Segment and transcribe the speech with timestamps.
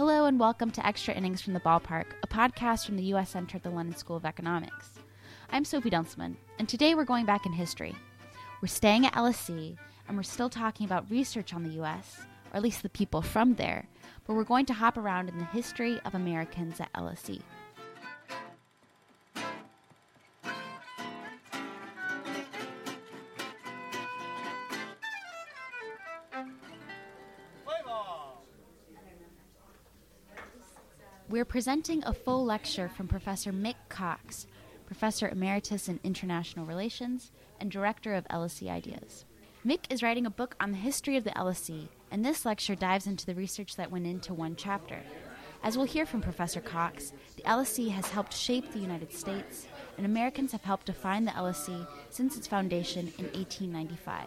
[0.00, 3.28] Hello and welcome to Extra Innings from the Ballpark, a podcast from the U.S.
[3.28, 4.92] Center at the London School of Economics.
[5.50, 7.94] I'm Sophie Dunselman, and today we're going back in history.
[8.62, 9.76] We're staying at LSE,
[10.08, 12.18] and we're still talking about research on the U.S.,
[12.50, 13.86] or at least the people from there,
[14.26, 17.42] but we're going to hop around in the history of Americans at LSE.
[31.50, 34.46] Presenting a full lecture from Professor Mick Cox,
[34.86, 39.24] Professor Emeritus in International Relations and Director of LSE Ideas.
[39.66, 43.08] Mick is writing a book on the history of the LSE, and this lecture dives
[43.08, 45.00] into the research that went into one chapter.
[45.64, 50.06] As we'll hear from Professor Cox, the LSE has helped shape the United States, and
[50.06, 54.26] Americans have helped define the LSE since its foundation in 1895.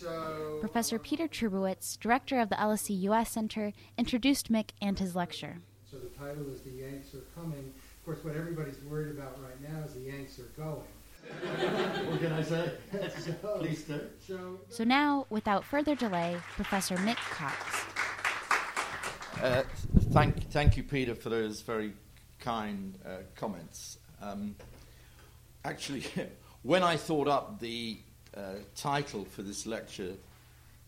[0.00, 5.58] So Professor Peter Trubowitz, director of the LSE US Center, introduced Mick and his lecture.
[5.90, 7.72] So the title is The Yanks Are Coming.
[7.98, 10.82] Of course, what everybody's worried about right now is the Yanks are going.
[12.10, 12.72] what can I say?
[13.58, 14.00] Please do.
[14.24, 17.84] So, so now, without further delay, Professor Mick Cox.
[19.42, 19.64] Uh,
[20.12, 21.92] thank, thank you, Peter, for those very
[22.38, 23.98] kind uh, comments.
[24.22, 24.54] Um,
[25.64, 26.04] actually,
[26.62, 27.98] when I thought up the
[28.36, 30.14] uh, title for this lecture.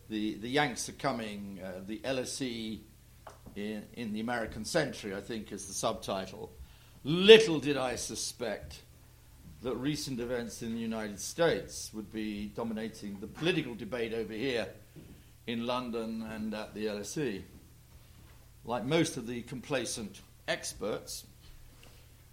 [0.09, 2.81] The, the Yanks are coming, uh, the LSE
[3.57, 6.51] in, in the American century, I think, is the subtitle.
[7.05, 8.83] Little did I suspect
[9.63, 14.67] that recent events in the United States would be dominating the political debate over here
[15.47, 17.43] in London and at the LSE.
[18.65, 21.25] Like most of the complacent experts,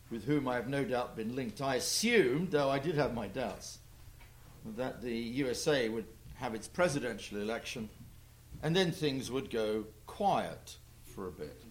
[0.09, 3.27] with whom I have no doubt been linked, I assumed, though I did have my
[3.27, 3.79] doubts,
[4.75, 7.89] that the USA would have its presidential election,
[8.61, 11.63] and then things would go quiet for a bit.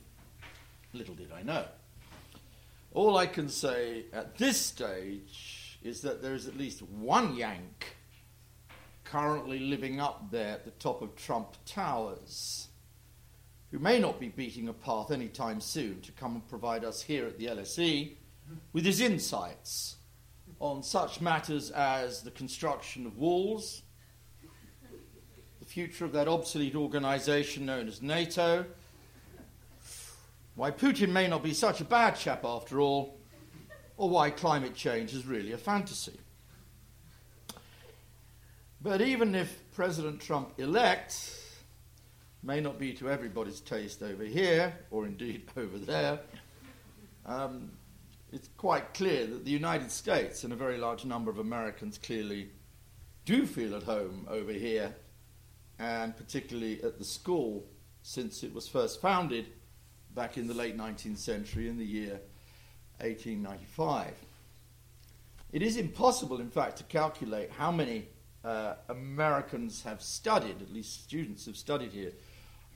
[0.93, 1.65] Little did I know.
[2.93, 7.97] All I can say at this stage is that there is at least one Yank
[9.05, 12.69] currently living up there at the top of Trump Towers,
[13.71, 17.27] who may not be beating a path anytime soon to come and provide us here
[17.27, 18.15] at the LSE
[18.73, 19.96] with his insights
[20.61, 23.83] on such matters as the construction of walls,
[25.61, 28.65] the future of that obsolete organization known as NATO,
[30.55, 33.19] why Putin may not be such a bad chap after all,
[33.99, 36.19] or why climate change is really a fantasy.
[38.81, 41.43] But even if President Trump elect
[42.43, 46.21] may not be to everybody's taste over here, or indeed over there,
[47.27, 47.71] um,
[48.33, 52.51] it's quite clear that the United States and a very large number of Americans clearly
[53.25, 54.95] do feel at home over here,
[55.79, 57.65] and particularly at the school
[58.03, 59.47] since it was first founded
[60.15, 62.21] back in the late 19th century in the year
[63.01, 64.13] 1895.
[65.53, 68.09] It is impossible, in fact, to calculate how many
[68.45, 72.13] uh, Americans have studied, at least students have studied here,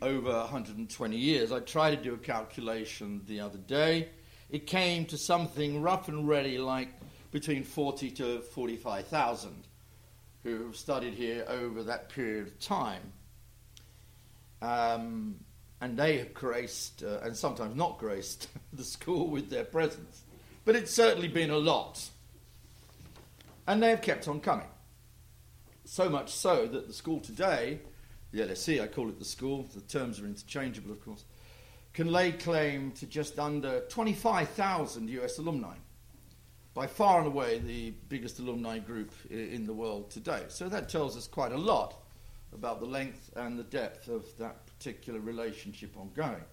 [0.02, 1.52] over 120 years.
[1.52, 4.08] I tried to do a calculation the other day
[4.50, 6.88] it came to something rough and ready like
[7.30, 9.66] between 40 to 45,000
[10.42, 13.12] who have studied here over that period of time.
[14.62, 15.36] Um,
[15.80, 20.22] and they have graced, uh, and sometimes not graced, the school with their presence.
[20.64, 22.08] But it's certainly been a lot.
[23.66, 24.66] And they have kept on coming.
[25.84, 27.80] So much so that the school today,
[28.32, 31.24] the LSE, I call it the school, the terms are interchangeable, of course,
[31.92, 35.74] can lay claim to just under 25,000 US alumni,
[36.74, 40.44] by far and away the biggest alumni group in the world today.
[40.48, 41.96] So that tells us quite a lot
[42.52, 46.44] about the length and the depth of that particular relationship ongoing.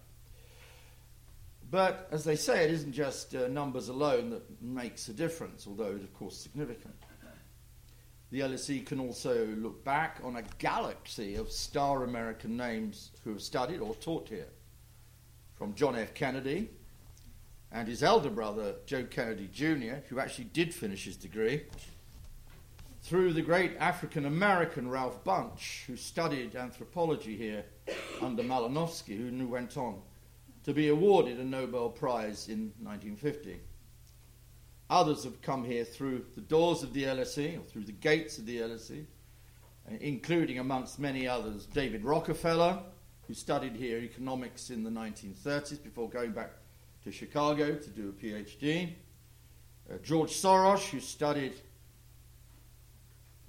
[1.69, 5.95] But as they say, it isn't just uh, numbers alone that makes a difference, although
[5.95, 6.95] it, of course, significant.
[8.29, 13.41] The LSE can also look back on a galaxy of star American names who have
[13.41, 14.47] studied or taught here
[15.57, 16.13] from John F.
[16.13, 16.69] Kennedy
[17.71, 21.63] and his elder brother, Joe Kennedy Jr., who actually did finish his degree,
[23.01, 27.65] through the great African American Ralph Bunche, who studied anthropology here
[28.21, 30.01] under Malinowski, who went on
[30.63, 33.59] to be awarded a Nobel Prize in 1950.
[34.89, 38.45] Others have come here through the doors of the LSE, or through the gates of
[38.45, 39.05] the LSE,
[40.01, 42.79] including, amongst many others, David Rockefeller,
[43.27, 46.51] who studied here economics in the 1930s before going back
[47.03, 48.93] to Chicago to do a PhD.
[49.91, 51.53] Uh, George Soros, who studied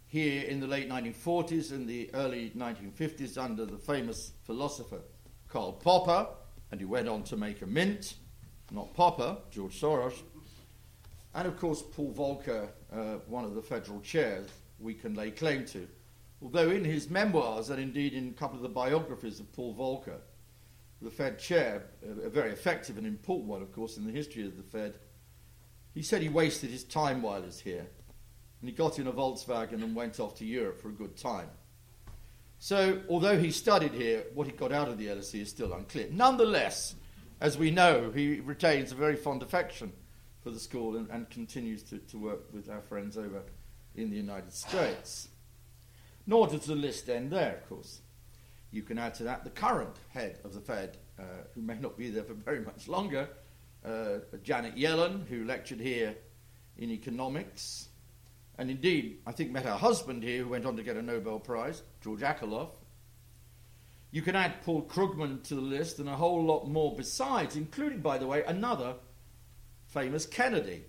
[0.07, 5.01] here in the late 1940s and the early 1950s under the famous philosopher
[5.49, 6.29] Karl Popper,
[6.71, 8.15] and he went on to make a mint,
[8.71, 10.23] not Popper, George Soros,
[11.35, 14.49] and of course Paul Volcker, uh, one of the federal chairs
[14.81, 15.87] we can lay claim to.
[16.40, 20.20] Although in his memoirs, and indeed in a couple of the biographies of Paul Volcker,
[21.02, 24.56] the Fed chair, a very effective and important one, of course, in the history of
[24.56, 24.99] the Fed,
[25.94, 27.87] he said he wasted his time while he was here.
[28.61, 31.49] And he got in a Volkswagen and went off to Europe for a good time.
[32.61, 36.08] So, although he studied here, what he got out of the LSE is still unclear.
[36.11, 36.96] Nonetheless,
[37.40, 39.93] as we know, he retains a very fond affection
[40.43, 43.43] for the school and, and continues to, to work with our friends over
[43.94, 45.29] in the United States.
[46.29, 48.03] Nor does the list end there, of course.
[48.71, 51.23] You can add to that the current head of the Fed, uh,
[51.55, 53.31] who may not be there for very much longer,
[53.83, 56.15] uh, Janet Yellen, who lectured here
[56.77, 57.89] in economics,
[58.59, 61.41] and indeed, I think met her husband here, who went on to get a Nobel
[61.41, 62.69] Prize, George Akerlof.
[64.11, 68.01] You can add Paul Krugman to the list and a whole lot more besides, including,
[68.01, 68.97] by the way, another
[69.87, 70.85] famous Kennedy,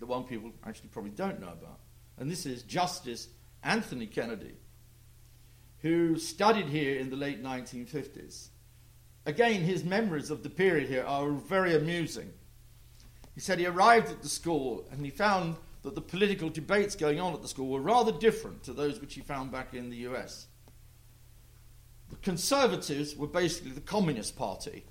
[0.00, 1.80] the one people actually probably don't know about.
[2.16, 3.28] And this is Justice
[3.64, 4.54] Anthony Kennedy,
[5.80, 8.48] who studied here in the late 1950s.
[9.26, 12.30] Again, his memories of the period here are very amusing.
[13.34, 17.20] He said he arrived at the school and he found that the political debates going
[17.20, 19.96] on at the school were rather different to those which he found back in the
[20.08, 20.46] US.
[22.10, 24.84] The conservatives were basically the Communist Party,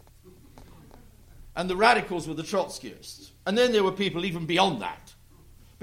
[1.55, 3.29] and the radicals were the Trotskyists.
[3.45, 5.12] And then there were people even beyond that.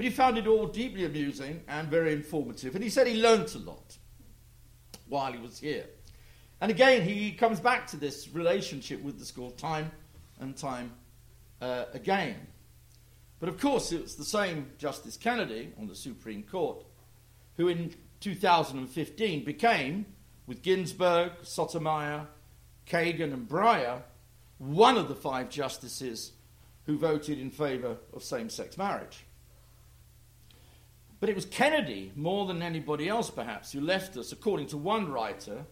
[0.01, 3.53] But he found it all deeply amusing and very informative, and he said he learnt
[3.53, 3.99] a lot
[5.07, 5.85] while he was here.
[6.59, 9.91] And again, he comes back to this relationship with the school time
[10.39, 10.91] and time
[11.61, 12.47] uh, again.
[13.39, 16.83] But of course, it was the same Justice Kennedy on the Supreme Court
[17.57, 20.07] who in 2015 became,
[20.47, 22.25] with Ginsburg, Sotomayor,
[22.87, 24.01] Kagan, and Breyer,
[24.57, 26.31] one of the five justices
[26.87, 29.25] who voted in favour of same sex marriage.
[31.21, 35.11] But it was Kennedy, more than anybody else perhaps, who left us, according to one
[35.11, 35.65] writer,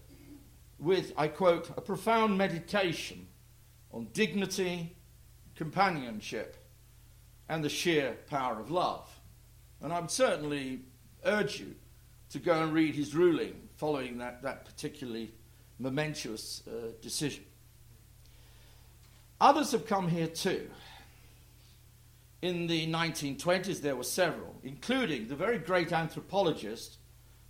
[0.77, 3.27] with, I quote, a profound meditation
[3.91, 4.95] on dignity,
[5.55, 6.55] companionship,
[7.49, 9.09] and the sheer power of love.
[9.81, 10.81] And I would certainly
[11.25, 11.73] urge you
[12.29, 15.33] to go and read his ruling following that, that particularly
[15.79, 17.43] momentous uh, decision.
[19.41, 20.69] Others have come here too.
[22.41, 26.97] In the 1920s, there were several, including the very great anthropologist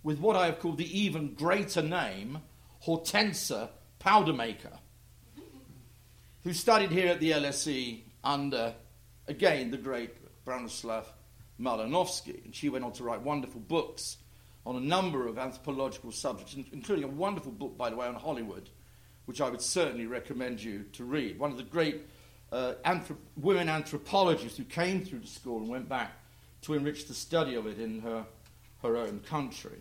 [0.02, 2.38] with what I have called the even greater name,
[2.80, 3.52] Hortense
[4.00, 4.78] Powdermaker,
[6.42, 8.74] who studied here at the LSE under,
[9.28, 10.10] again, the great
[10.44, 11.04] Bronislaw
[11.60, 12.44] Malinowski.
[12.44, 14.16] And she went on to write wonderful books
[14.66, 18.70] on a number of anthropological subjects, including a wonderful book, by the way, on Hollywood,
[19.26, 21.38] which I would certainly recommend you to read.
[21.38, 22.02] One of the great
[22.52, 26.12] uh, anthrop- women anthropologists who came through the school and went back
[26.62, 28.24] to enrich the study of it in her,
[28.82, 29.80] her own country.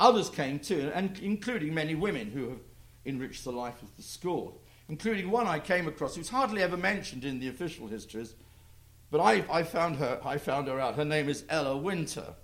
[0.00, 2.58] Others came too, and including many women who have
[3.04, 7.24] enriched the life of the school, including one I came across who's hardly ever mentioned
[7.24, 8.34] in the official histories,
[9.10, 10.94] but I, I, found, her, I found her out.
[10.94, 12.34] Her name is Ella Winter.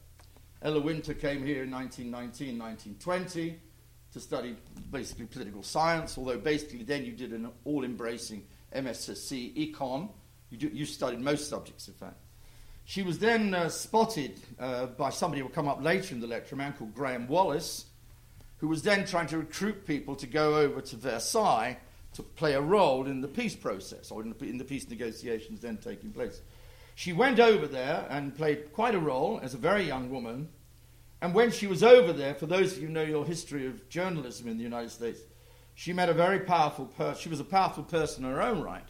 [0.60, 3.58] Ella Winter came here in 1919, 1920
[4.12, 4.56] to study
[4.90, 8.44] basically political science, although basically then you did an all embracing
[8.74, 10.10] MSc Econ.
[10.50, 12.16] You, do, you, studied most subjects, in fact.
[12.84, 16.26] She was then uh, spotted uh, by somebody who will come up later in the
[16.26, 17.84] lecture, a man called Graham Wallas,
[18.58, 21.76] who was then trying to recruit people to go over to Versailles
[22.14, 25.60] to play a role in the peace process, or in the, in the peace negotiations
[25.60, 26.40] then taking place.
[26.94, 30.48] She went over there and played quite a role as a very young woman.
[31.20, 33.88] And when she was over there, for those of you who know your history of
[33.88, 35.20] journalism in the United States,
[35.78, 37.22] she met a very powerful person.
[37.22, 38.82] She was a powerful person in her own right,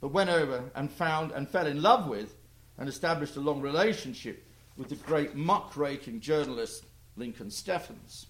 [0.00, 2.36] but went over and found and fell in love with
[2.78, 4.46] and established a long relationship
[4.76, 6.84] with the great muckraking journalist
[7.16, 8.26] Lincoln Steffens,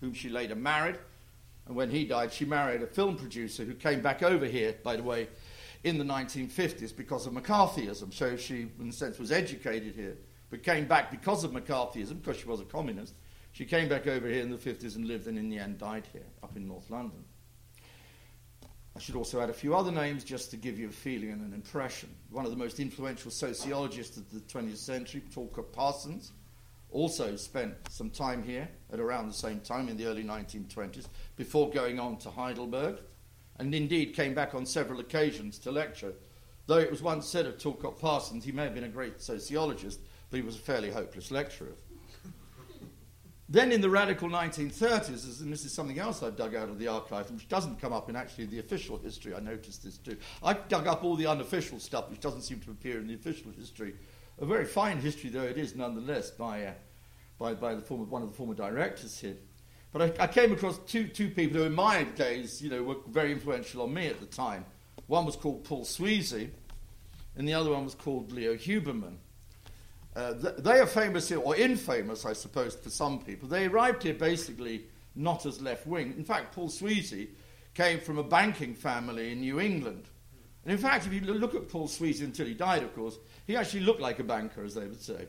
[0.00, 0.96] whom she later married.
[1.66, 4.94] And when he died, she married a film producer who came back over here, by
[4.94, 5.26] the way,
[5.82, 8.14] in the 1950s because of McCarthyism.
[8.14, 10.16] So she, in a sense, was educated here,
[10.50, 13.14] but came back because of McCarthyism, because she was a communist.
[13.50, 16.04] She came back over here in the 50s and lived and in the end died
[16.12, 17.24] here, up in North London.
[18.96, 21.42] I should also add a few other names just to give you a feeling and
[21.42, 22.08] an impression.
[22.30, 26.32] One of the most influential sociologists of the 20th century, Talcott Parsons,
[26.90, 31.06] also spent some time here at around the same time in the early 1920s
[31.36, 32.96] before going on to Heidelberg,
[33.58, 36.14] and indeed came back on several occasions to lecture.
[36.66, 40.00] Though it was once said of Talcott Parsons he may have been a great sociologist,
[40.30, 41.74] but he was a fairly hopeless lecturer.
[43.52, 46.86] Then in the radical 1930s, and this is something else I've dug out of the
[46.86, 50.16] archive, which doesn't come up in actually the official history, I noticed this too.
[50.40, 53.50] I've dug up all the unofficial stuff, which doesn't seem to appear in the official
[53.50, 53.94] history.
[54.40, 56.72] A very fine history, though it is, nonetheless, by, uh,
[57.40, 59.36] by, by the former, one of the former directors here.
[59.92, 62.96] But I, I, came across two, two people who, in my days, you know, were
[63.08, 64.64] very influential on me at the time.
[65.08, 66.50] One was called Paul Sweezy,
[67.36, 69.16] and the other one was called Leo Huberman.
[70.16, 73.48] Uh, they are famous here, or infamous, I suppose, for some people.
[73.48, 76.14] They arrived here basically not as left wing.
[76.16, 77.28] In fact, Paul Sweezy
[77.74, 80.08] came from a banking family in New England.
[80.64, 83.56] And in fact, if you look at Paul Sweezy until he died, of course, he
[83.56, 85.26] actually looked like a banker, as they would say.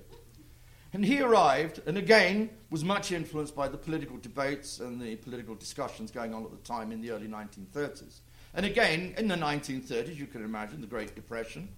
[0.93, 5.55] And he arrived, and again, was much influenced by the political debates and the political
[5.55, 8.19] discussions going on at the time in the early 1930s.
[8.53, 11.69] And again, in the 1930s, you can imagine the Great Depression,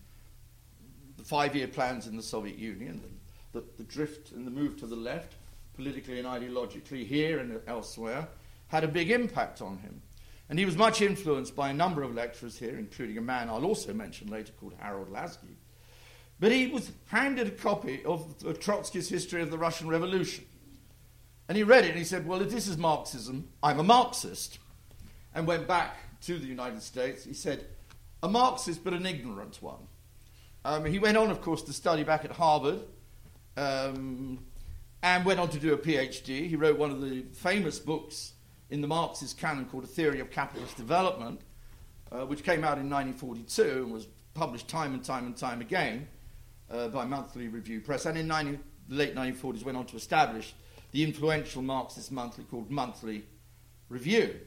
[1.23, 3.01] the five year plans in the Soviet Union,
[3.53, 5.35] the, the, the, drift and the move to the left,
[5.73, 8.27] politically and ideologically, here and elsewhere,
[8.67, 10.01] had a big impact on him.
[10.49, 13.63] And he was much influenced by a number of lecturers here, including a man I'll
[13.63, 15.55] also mention later called Harold Laski.
[16.41, 20.45] But he was handed a copy of Trotsky's History of the Russian Revolution.
[21.47, 24.59] And he read it and he said, Well, if this is Marxism, I'm a Marxist.
[25.33, 27.23] And went back to the United States.
[27.23, 27.65] He said,
[28.21, 29.87] A Marxist, but an ignorant one.
[30.65, 32.79] Um, he went on, of course, to study back at Harvard
[33.57, 34.39] um,
[35.01, 36.47] and went on to do a PhD.
[36.47, 38.33] He wrote one of the famous books
[38.69, 41.41] in the Marxist canon called A Theory of Capitalist Development,
[42.11, 46.07] uh, which came out in 1942 and was published time and time and time again
[46.71, 48.05] uh, by Monthly Review Press.
[48.05, 50.55] And in 90, the late 1940s went on to establish
[50.91, 53.25] the influential Marxist monthly called Monthly
[53.89, 54.39] Review.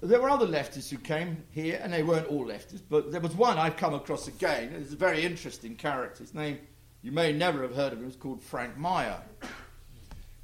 [0.00, 3.34] There were other leftists who came here, and they weren't all leftists, but there was
[3.34, 4.72] one I've come across again.
[4.72, 6.22] It's a very interesting character.
[6.22, 6.60] His name,
[7.02, 9.20] you may never have heard of him, it's called Frank Meyer.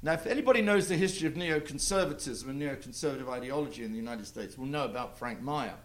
[0.01, 4.57] Now, if anybody knows the history of neoconservatism and neoconservative ideology in the United States,
[4.57, 5.75] will know about Frank Meyer.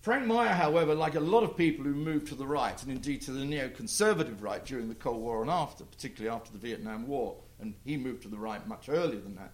[0.00, 3.20] Frank Meyer, however, like a lot of people who moved to the right, and indeed
[3.22, 7.36] to the neoconservative right during the Cold War and after, particularly after the Vietnam War,
[7.58, 9.52] and he moved to the right much earlier than that,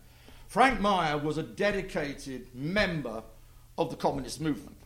[0.51, 3.23] Frank Meyer was a dedicated member
[3.79, 4.79] of the communist movement.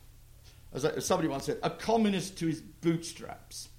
[0.75, 3.71] As, somebody once said, a communist to his bootstraps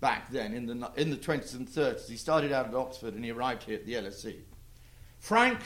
[0.00, 2.10] back then in the, in the 20s and 30s.
[2.10, 4.36] He started out at Oxford and he arrived here at the LSE.
[5.18, 5.60] Frank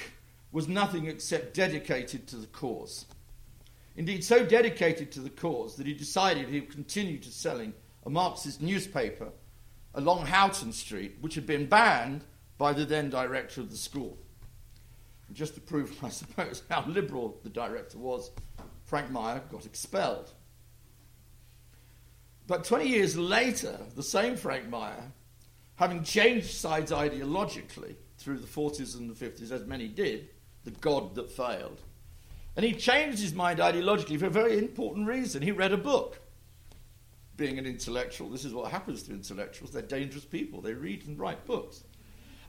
[0.53, 3.07] was nothing except dedicated to the cause.
[3.97, 7.75] Indeed, so dedicated to the cause that he decided he would continue to selling
[8.07, 9.31] a Marxist newspaper
[9.93, 12.23] along Houghton Street, which had been banned
[12.59, 14.19] by the then director of the school.
[15.33, 18.31] Just to prove, I suppose, how liberal the director was,
[18.85, 20.31] Frank Meyer got expelled.
[22.47, 25.13] But 20 years later, the same Frank Meyer,
[25.77, 30.29] having changed sides ideologically through the 40s and the 50s, as many did,
[30.65, 31.81] the God that failed,
[32.57, 35.43] and he changed his mind ideologically for a very important reason.
[35.43, 36.21] He read a book.
[37.37, 39.73] Being an intellectual, this is what happens to intellectuals.
[39.73, 40.61] They're dangerous people.
[40.61, 41.83] They read and write books.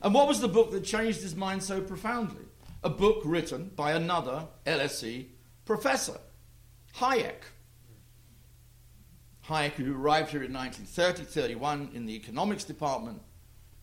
[0.00, 2.44] And what was the book that changed his mind so profoundly?
[2.86, 5.26] A book written by another LSE
[5.64, 6.18] professor,
[6.98, 7.42] Hayek.
[9.48, 13.20] Hayek, who arrived here in 1930 31 in the economics department,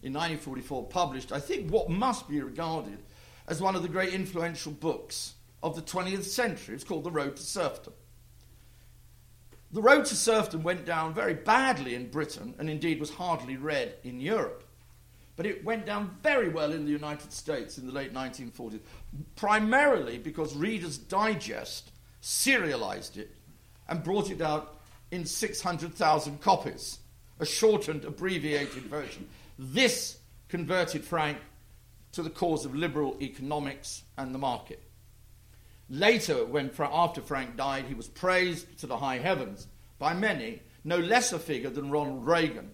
[0.01, 2.99] in 1944 published, I think, what must be regarded
[3.49, 6.73] as one of the great influential books of the 20th century.
[6.73, 7.93] It's called The Road to Serfdom.
[9.73, 13.95] The Road to Serfdom went down very badly in Britain and indeed was hardly read
[14.05, 14.62] in Europe.
[15.35, 18.79] But it went down very well in the United States in the late 1940s,
[19.35, 23.35] primarily because Reader's Digest serialized it
[23.89, 26.99] and brought it out in 600,000 copies,
[27.39, 29.27] a shortened, abbreviated version.
[29.57, 30.17] This
[30.49, 31.39] converted Frank
[32.11, 34.81] to the cause of liberal economics and the market.
[35.89, 39.67] Later, when after Frank died, he was praised to the high heavens
[39.99, 42.71] by many, no less a figure than Ronald Reagan,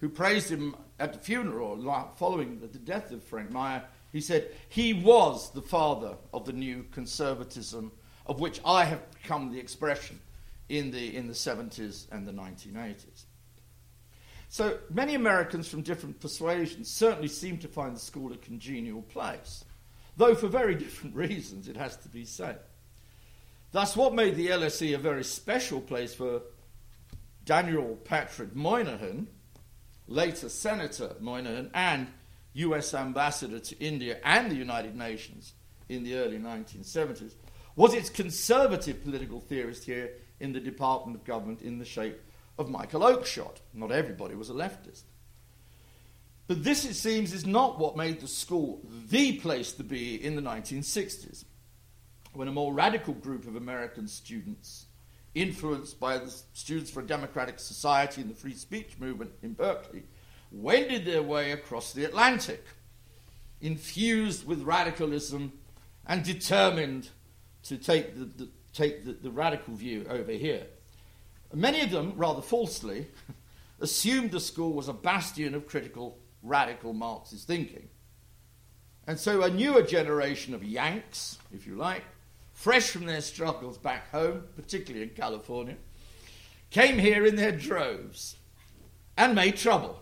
[0.00, 3.82] who praised him at the funeral following the death of Frank Meyer,
[4.12, 7.92] he said, He was the father of the new conservatism
[8.26, 10.20] of which I have become the expression
[10.68, 13.24] in the, in the 70s and the 1980s.
[14.48, 19.64] So many Americans from different persuasions certainly seem to find the school a congenial place,
[20.16, 22.60] though for very different reasons, it has to be said.
[23.72, 26.42] Thus, what made the LSE a very special place for
[27.44, 29.26] Daniel Patrick Moynihan
[30.06, 32.08] later Senator Moynihan, and
[32.54, 35.54] US Ambassador to India and the United Nations
[35.88, 37.34] in the early 1970s,
[37.76, 42.20] was its conservative political theorist here in the Department of Government in the shape
[42.58, 43.56] of Michael Oakeshott.
[43.72, 45.02] Not everybody was a leftist.
[46.46, 50.36] But this, it seems, is not what made the school the place to be in
[50.36, 51.44] the 1960s,
[52.34, 54.86] when a more radical group of American students,
[55.34, 60.04] influenced by the Students for a Democratic Society and the free speech movement in Berkeley,
[60.52, 62.64] wended their way across the Atlantic,
[63.60, 65.52] infused with radicalism
[66.06, 67.08] and determined
[67.64, 70.66] to take the, the take the, the radical view over here.
[71.52, 73.06] Many of them, rather falsely,
[73.80, 77.88] assumed the school was a bastion of critical radical Marxist thinking.
[79.06, 82.02] And so a newer generation of Yanks, if you like,
[82.54, 85.76] fresh from their struggles back home, particularly in California,
[86.70, 88.36] came here in their droves
[89.18, 90.00] and made trouble.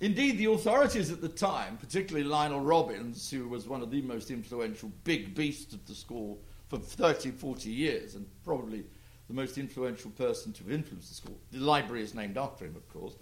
[0.00, 4.30] Indeed, the authorities at the time, particularly Lionel Robbins, who was one of the most
[4.30, 6.38] influential big beasts of the school
[6.68, 8.84] for 30, 40 years, and probably
[9.28, 12.76] the most influential person to have influenced the school, the library is named after him,
[12.76, 13.14] of course,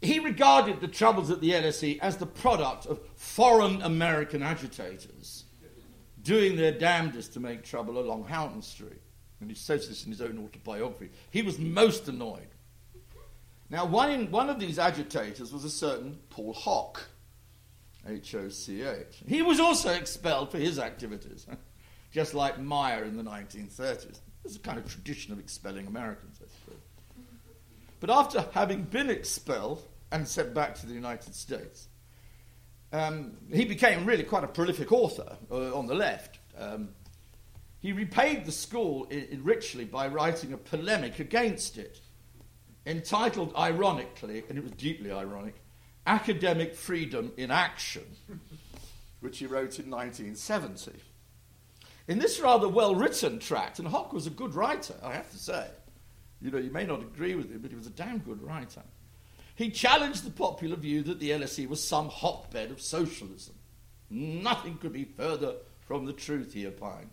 [0.00, 5.44] he regarded the troubles at the LSE as the product of foreign American agitators
[6.24, 9.00] doing their damnedest to make trouble along Houghton Street.
[9.40, 11.10] And he says this in his own autobiography.
[11.30, 12.48] He was most annoyed.
[13.70, 17.02] Now, one, in, one of these agitators was a certain Paul Hoch,
[18.08, 19.22] H O C H.
[19.26, 21.46] He was also expelled for his activities,
[22.12, 24.20] just like Meyer in the 1930s.
[24.42, 26.80] There's a kind of tradition of expelling Americans, I suppose.
[28.00, 31.88] But after having been expelled and sent back to the United States,
[32.94, 36.38] um, he became really quite a prolific author uh, on the left.
[36.56, 36.90] Um,
[37.80, 41.98] he repaid the school in, in richly by writing a polemic against it,
[42.86, 45.56] entitled ironically, and it was deeply ironic,
[46.06, 48.04] Academic Freedom in Action,
[49.20, 50.92] which he wrote in 1970.
[52.06, 55.38] In this rather well written tract, and Hoch was a good writer, I have to
[55.38, 55.66] say,
[56.40, 58.82] you know, you may not agree with him, but he was a damn good writer.
[59.54, 63.54] He challenged the popular view that the LSE was some hotbed of socialism.
[64.10, 65.54] Nothing could be further
[65.86, 67.10] from the truth, he opined.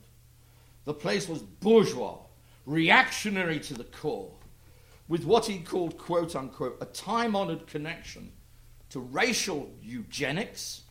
[0.85, 2.17] The place was bourgeois,
[2.65, 4.31] reactionary to the core,
[5.07, 8.31] with what he called, quote unquote, a time honored connection
[8.89, 10.81] to racial eugenics,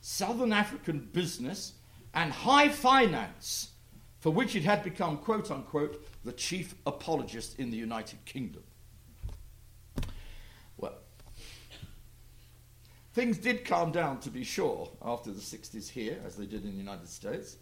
[0.00, 1.74] Southern African business,
[2.14, 3.70] and high finance,
[4.20, 8.62] for which it had become, quote unquote, the chief apologist in the United Kingdom.
[13.12, 16.72] Things did calm down, to be sure, after the 60s here, as they did in
[16.72, 17.56] the United States,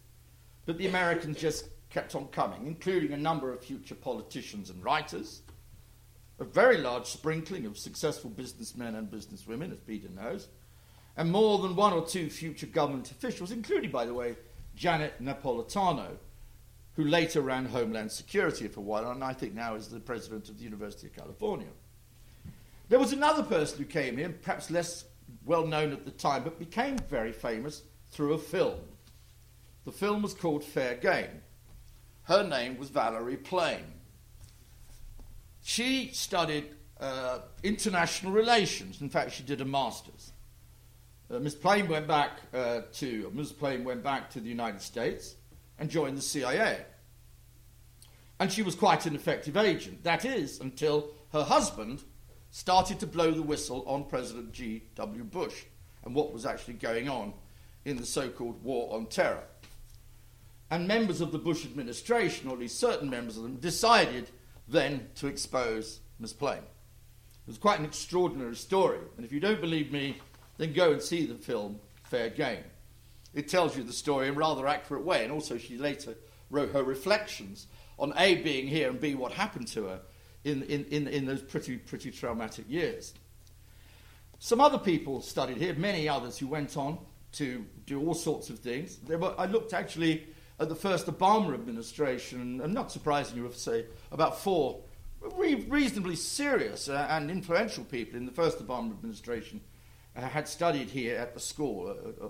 [0.67, 5.43] but the Americans just kept on coming, including a number of future politicians and writers,
[6.39, 10.49] a very large sprinkling of successful businessmen and businesswomen, as Peter knows,
[11.17, 14.37] and more than one or two future government officials, including, by the way,
[14.77, 16.17] Janet Napolitano,
[16.95, 20.49] who later ran Homeland Security for a while, and I think now is the president
[20.49, 21.67] of the University of California.
[22.89, 25.05] There was another person who came here, perhaps less
[25.45, 28.81] well known at the time, but became very famous through a film.
[29.85, 31.43] The film was called Fair Game.
[32.25, 33.95] Her name was Valerie Plame.
[35.63, 36.67] She studied
[37.01, 39.01] uh, international relations.
[39.01, 40.33] In fact, she did a master's.
[41.31, 43.53] Uh, Miss Plame went back uh, to Ms.
[43.53, 45.37] Plame went back to the United States
[45.79, 46.85] and joined the CIA.
[48.39, 50.03] And she was quite an effective agent.
[50.03, 52.03] That is, until her husband
[52.51, 55.25] started to blow the whistle on President G.W.
[55.25, 55.65] Bush
[56.05, 57.33] and what was actually going on
[57.85, 59.45] in the so called War on Terror.
[60.71, 64.31] And members of the Bush administration, or at least certain members of them, decided
[64.69, 66.33] then to expose Ms.
[66.33, 66.59] Plame.
[66.59, 69.01] It was quite an extraordinary story.
[69.17, 70.19] And if you don't believe me,
[70.59, 72.63] then go and see the film Fair Game.
[73.35, 76.15] It tells you the story in a rather accurate way, and also she later
[76.51, 77.67] wrote her reflections
[77.99, 80.01] on A, being here, and B, what happened to her
[80.45, 83.15] in, in, in, in those pretty, pretty traumatic years.
[84.39, 86.99] Some other people studied here, many others who went on
[87.33, 88.99] to do all sorts of things.
[89.07, 90.27] Were, I looked actually
[90.59, 94.81] at the first Obama administration, and not surprisingly, you would say about four
[95.21, 99.61] re- reasonably serious uh, and influential people in the first Obama administration
[100.17, 101.89] uh, had studied here at the school.
[101.89, 102.29] Uh, uh,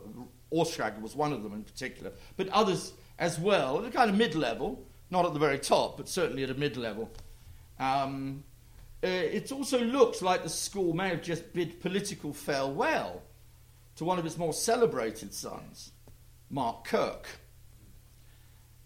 [0.52, 4.16] Orszag was one of them in particular, but others as well, at a kind of
[4.16, 7.10] mid level, not at the very top, but certainly at a mid level.
[7.80, 8.44] Um,
[9.02, 13.22] uh, it also looks like the school may have just bid political farewell
[13.96, 15.92] to one of its more celebrated sons,
[16.50, 17.26] Mark Kirk.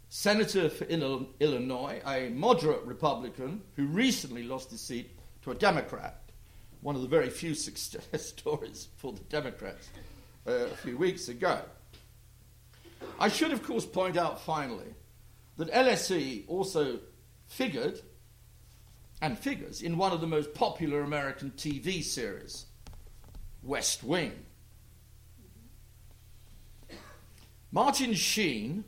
[0.08, 5.10] Senator for Illinois, a moderate Republican who recently lost his seat
[5.42, 6.30] to a Democrat.
[6.82, 9.88] One of the very few success stories for the Democrats
[10.46, 11.58] uh, a few weeks ago.
[13.18, 14.94] I should, of course, point out finally
[15.56, 17.00] that LSE also
[17.48, 18.00] figured
[19.20, 22.66] and figures in one of the most popular American TV series
[23.62, 24.32] West Wing.
[27.72, 28.84] Martin Sheen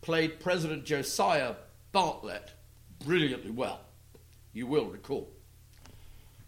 [0.00, 1.54] played President Josiah
[1.94, 2.50] Bartlet
[3.04, 3.80] brilliantly well,
[4.52, 5.30] you will recall.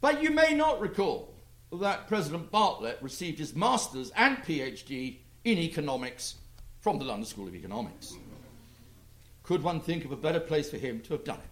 [0.00, 1.34] But you may not recall
[1.72, 6.36] that President Bartlet received his master's and PhD in economics
[6.80, 8.14] from the London School of Economics.
[9.42, 11.49] Could one think of a better place for him to have done it?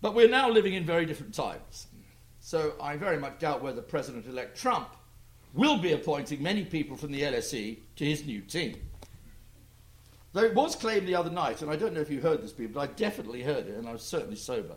[0.00, 1.86] But we're now living in very different times.
[2.40, 4.88] So I very much doubt whether President elect Trump
[5.52, 8.76] will be appointing many people from the LSE to his new team.
[10.32, 12.52] Though it was claimed the other night, and I don't know if you heard this,
[12.52, 14.76] people, but I definitely heard it, and I was certainly sober.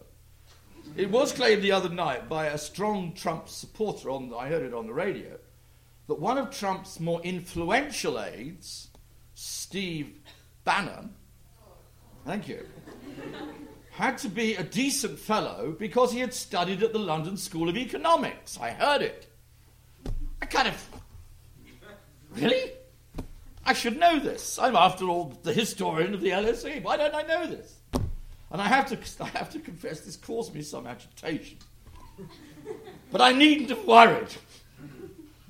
[0.97, 4.73] It was claimed the other night by a strong Trump supporter, on, I heard it
[4.73, 5.37] on the radio,
[6.07, 8.89] that one of Trump's more influential aides,
[9.35, 10.19] Steve
[10.65, 11.13] Bannon,
[12.25, 12.65] thank you,
[13.93, 17.77] had to be a decent fellow because he had studied at the London School of
[17.77, 18.59] Economics.
[18.59, 19.27] I heard it.
[20.41, 20.89] I kind of.
[22.31, 22.71] Really?
[23.65, 24.57] I should know this.
[24.57, 26.81] I'm, after all, the historian of the LSE.
[26.81, 27.75] Why don't I know this?
[28.51, 31.59] And I have to, I have to confess, this caused me some agitation.
[33.11, 34.29] But I needn't have worried.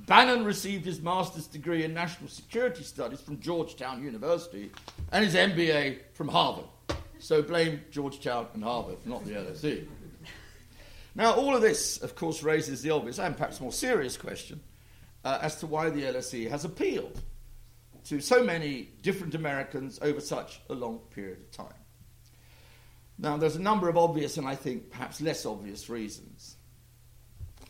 [0.06, 4.70] Bannon received his master's degree in national security studies from Georgetown University
[5.14, 6.66] and his MBA from Harvard.
[7.24, 9.88] So blame George Georgetown and Harvard, not the LSE.
[11.16, 14.60] Now, all of this, of course, raises the obvious and perhaps more serious question
[15.24, 17.22] uh, as to why the LSE has appealed
[18.08, 21.80] to so many different Americans over such a long period of time.
[23.18, 26.58] Now, there's a number of obvious and I think perhaps less obvious reasons.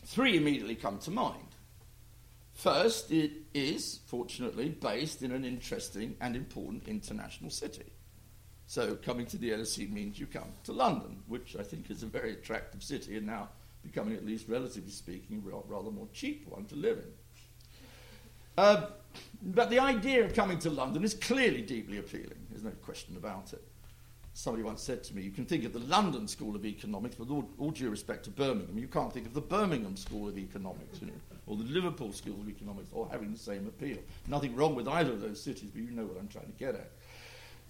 [0.03, 1.49] Three immediately come to mind.
[2.53, 7.92] First, it is, fortunately, based in an interesting and important international city.
[8.73, 12.07] So, coming to the LSE means you come to London, which I think is a
[12.07, 13.49] very attractive city and now
[13.83, 17.13] becoming, at least relatively speaking, a rather more cheap one to live in.
[18.57, 18.87] Uh,
[19.43, 22.47] but the idea of coming to London is clearly deeply appealing.
[22.49, 23.61] There's no question about it.
[24.33, 27.29] Somebody once said to me, you can think of the London School of Economics, but
[27.29, 30.99] all, all due respect to Birmingham, you can't think of the Birmingham School of Economics,
[30.99, 31.13] you know,
[31.45, 33.99] or the Liverpool School of Economics, all having the same appeal.
[34.27, 36.73] Nothing wrong with either of those cities, but you know what I'm trying to get
[36.73, 36.89] at.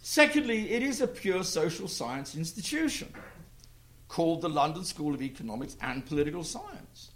[0.06, 3.08] Secondly, it is a pure social science institution
[4.10, 7.12] called the London School of Economics and Political Science.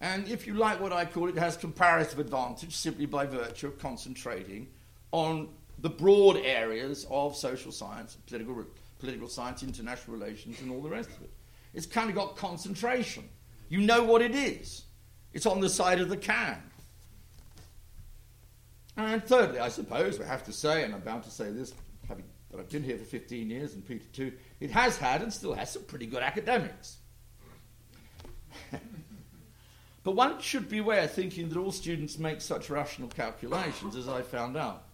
[0.00, 3.66] And if you like what I call it, it has comparative advantage simply by virtue
[3.66, 4.68] of concentrating
[5.10, 5.48] on
[5.80, 8.66] the broad areas of social science, political,
[9.00, 11.30] political science, international relations, and all the rest of it.
[11.74, 13.28] It's kind of got concentration.
[13.68, 14.84] You know what it is.
[15.32, 16.62] It's on the side of the can.
[18.96, 21.74] And thirdly, I suppose we have to say, and I'm bound to say this,
[22.52, 25.54] but I've been here for 15 years, and Peter too, it has had and still
[25.54, 26.98] has some pretty good academics.
[30.04, 34.56] But one should beware thinking that all students make such rational calculations, as I found
[34.56, 34.84] out.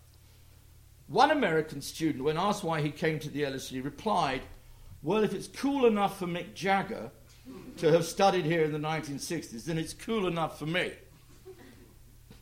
[1.06, 4.42] One American student, when asked why he came to the LSE, replied,
[5.02, 7.10] Well, if it's cool enough for Mick Jagger
[7.78, 10.92] to have studied here in the 1960s, then it's cool enough for me.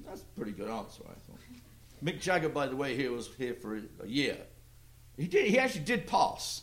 [0.04, 1.40] That's a pretty good answer, I thought.
[2.02, 4.38] Mick Jagger, by the way, here was here for a year.
[5.16, 6.62] He, did, he actually did pass,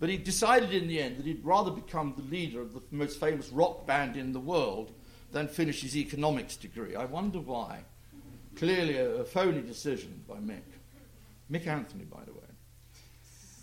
[0.00, 3.20] but he decided in the end that he'd rather become the leader of the most
[3.20, 4.92] famous rock band in the world
[5.32, 6.96] than finish his economics degree.
[6.96, 7.84] I wonder why.
[8.56, 10.62] Clearly a, a phony decision by Mick.
[11.50, 12.40] Mick Anthony, by the way.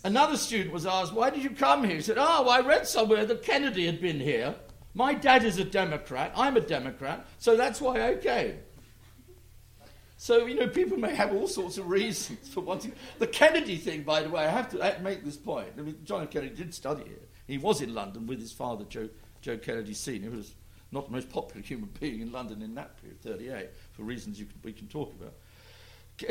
[0.04, 1.96] Another student was asked, Why did you come here?
[1.96, 4.54] He said, Oh, I read somewhere that Kennedy had been here.
[4.94, 6.32] My dad is a Democrat.
[6.36, 7.26] I'm a Democrat.
[7.38, 8.58] So that's why I came.
[10.24, 12.92] So, you know, people may have all sorts of reasons for wanting.
[13.18, 15.68] The Kennedy thing, by the way, I have to make this point.
[15.78, 16.26] I mean, John.
[16.28, 17.28] Kennedy did study here.
[17.46, 19.10] He was in London with his father, Joe,
[19.42, 20.54] Joe Kennedy Sr., who was
[20.92, 24.48] not the most popular human being in London in that period, 38, for reasons can,
[24.62, 25.34] we can talk about.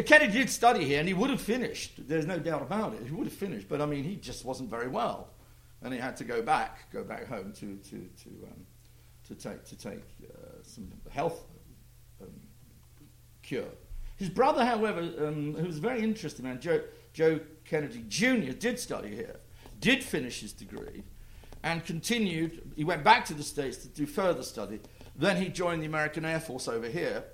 [0.07, 1.91] Kennedy did study here, and he would have finished.
[2.07, 3.03] There's no doubt about it.
[3.05, 5.27] He would have finished, but I mean, he just wasn't very well,
[5.83, 8.65] and he had to go back, go back home to to to um,
[9.27, 11.45] to take to take uh, some health
[12.23, 12.29] um,
[13.43, 13.65] cure.
[14.23, 16.79] His brother, however, um, who was very interesting man, Joe,
[17.11, 19.35] Joe Kennedy Jr., did study here,
[19.81, 21.03] did finish his degree,
[21.61, 22.71] and continued.
[22.77, 24.79] He went back to the States to do further study.
[25.17, 27.25] Then he joined the American Air Force over here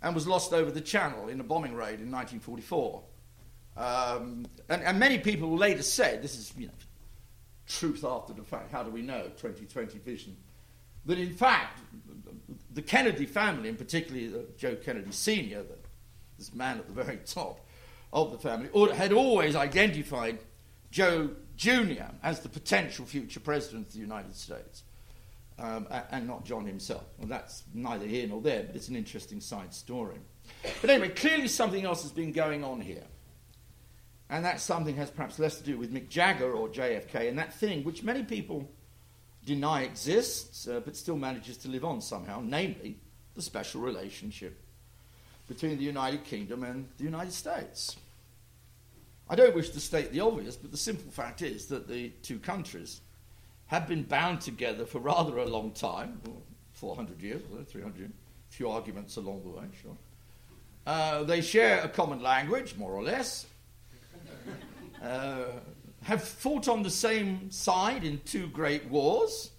[0.00, 3.02] and was lost over the Channel in a bombing raid in 1944.
[3.76, 6.72] Um, and, and, many people later said, this is you know,
[7.68, 10.38] truth after the fact, how do we know, 2020 vision,
[11.04, 11.80] that in fact,
[12.72, 15.83] the Kennedy family, and particularly uh, Joe Kennedy Sr., the,
[16.38, 17.60] this man at the very top
[18.12, 20.38] of the family, had always identified
[20.90, 22.04] Joe Jr.
[22.22, 24.84] as the potential future president of the United States.
[25.58, 27.04] um, and not John himself.
[27.18, 30.18] Well, that's neither here nor there, but it's an interesting side story.
[30.80, 33.04] But anyway, clearly something else has been going on here.
[34.30, 37.54] And that something has perhaps less to do with Mick Jagger or JFK, and that
[37.54, 38.68] thing which many people
[39.44, 42.98] deny exists, uh, but still manages to live on somehow, namely
[43.34, 44.60] the special relationship
[45.48, 47.96] between the United Kingdom and the United States.
[49.28, 52.38] I don't wish to state the obvious, but the simple fact is that the two
[52.38, 53.00] countries
[53.66, 56.20] have been bound together for rather a long time
[56.72, 59.96] 400 years, 300 years, a few arguments along the way, sure.
[60.86, 63.46] Uh, they share a common language, more or less,
[65.02, 65.44] uh,
[66.02, 69.50] have fought on the same side in two great wars,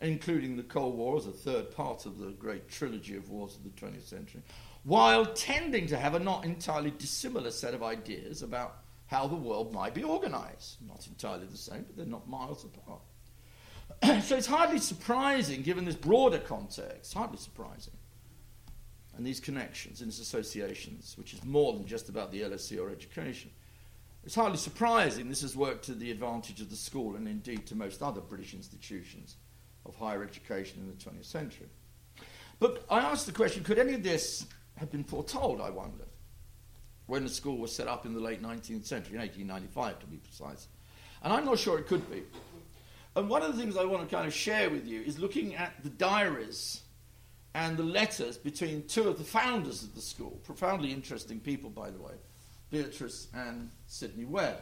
[0.00, 3.62] including the Cold War as a third part of the great trilogy of wars of
[3.62, 4.42] the 20th century,
[4.84, 9.72] while tending to have a not entirely dissimilar set of ideas about how the world
[9.72, 10.78] might be organized.
[10.86, 13.02] Not entirely the same, but they're not miles apart.
[14.24, 17.92] so it's hardly surprising, given this broader context, hardly surprising,
[19.16, 22.90] and these connections and these associations, which is more than just about the LSE or
[22.90, 23.50] education.
[24.24, 27.74] It's hardly surprising this has worked to the advantage of the school and indeed to
[27.74, 29.36] most other British institutions
[29.84, 31.68] of higher education in the 20th century.
[32.60, 34.46] But I asked the question could any of this
[34.82, 36.04] have been foretold, I wonder,
[37.06, 40.16] when the school was set up in the late 19th century, in 1895 to be
[40.16, 40.66] precise?
[41.22, 42.24] And I'm not sure it could be.
[43.14, 45.54] And one of the things I want to kind of share with you is looking
[45.54, 46.80] at the diaries
[47.54, 51.90] and the letters between two of the founders of the school, profoundly interesting people, by
[51.90, 52.14] the way,
[52.70, 54.56] Beatrice and Sidney Webb.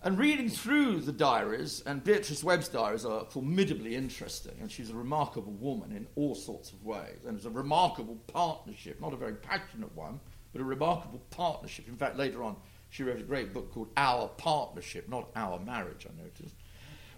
[0.00, 4.94] And reading through the diaries, and Beatrice Webb's diaries are formidably interesting, and she's a
[4.94, 7.18] remarkable woman in all sorts of ways.
[7.26, 10.20] And it's a remarkable partnership, not a very passionate one,
[10.52, 11.88] but a remarkable partnership.
[11.88, 12.54] In fact, later on,
[12.90, 16.54] she wrote a great book called Our Partnership, not Our Marriage, I noticed.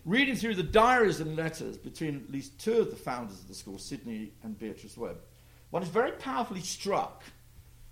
[0.06, 3.54] Reading through the diaries and letters between at least two of the founders of the
[3.54, 5.18] school, Sidney and Beatrice Webb,
[5.68, 7.24] one is very powerfully struck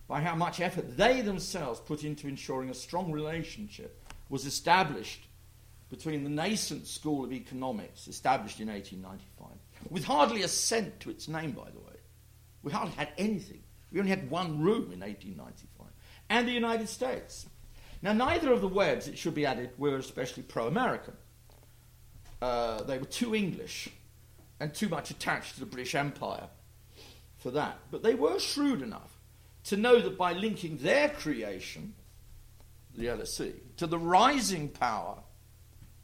[0.09, 5.27] by how much effort they themselves put into ensuring a strong relationship was established
[5.91, 9.59] between the nascent School of Economics, established in 1895,
[9.91, 11.97] with hardly a cent to its name, by the way.
[12.63, 13.63] We hardly had anything.
[13.91, 15.87] We only had one room in 1895,
[16.29, 17.47] and the United States.
[18.03, 21.15] Now, neither of the Webbs, it should be added, were especially pro American.
[22.41, 23.89] Uh, they were too English
[24.61, 26.49] and too much attached to the British Empire
[27.39, 27.79] for that.
[27.91, 29.19] But they were shrewd enough
[29.65, 31.95] to know that by linking their creation
[32.99, 35.19] the LSE, to the rising power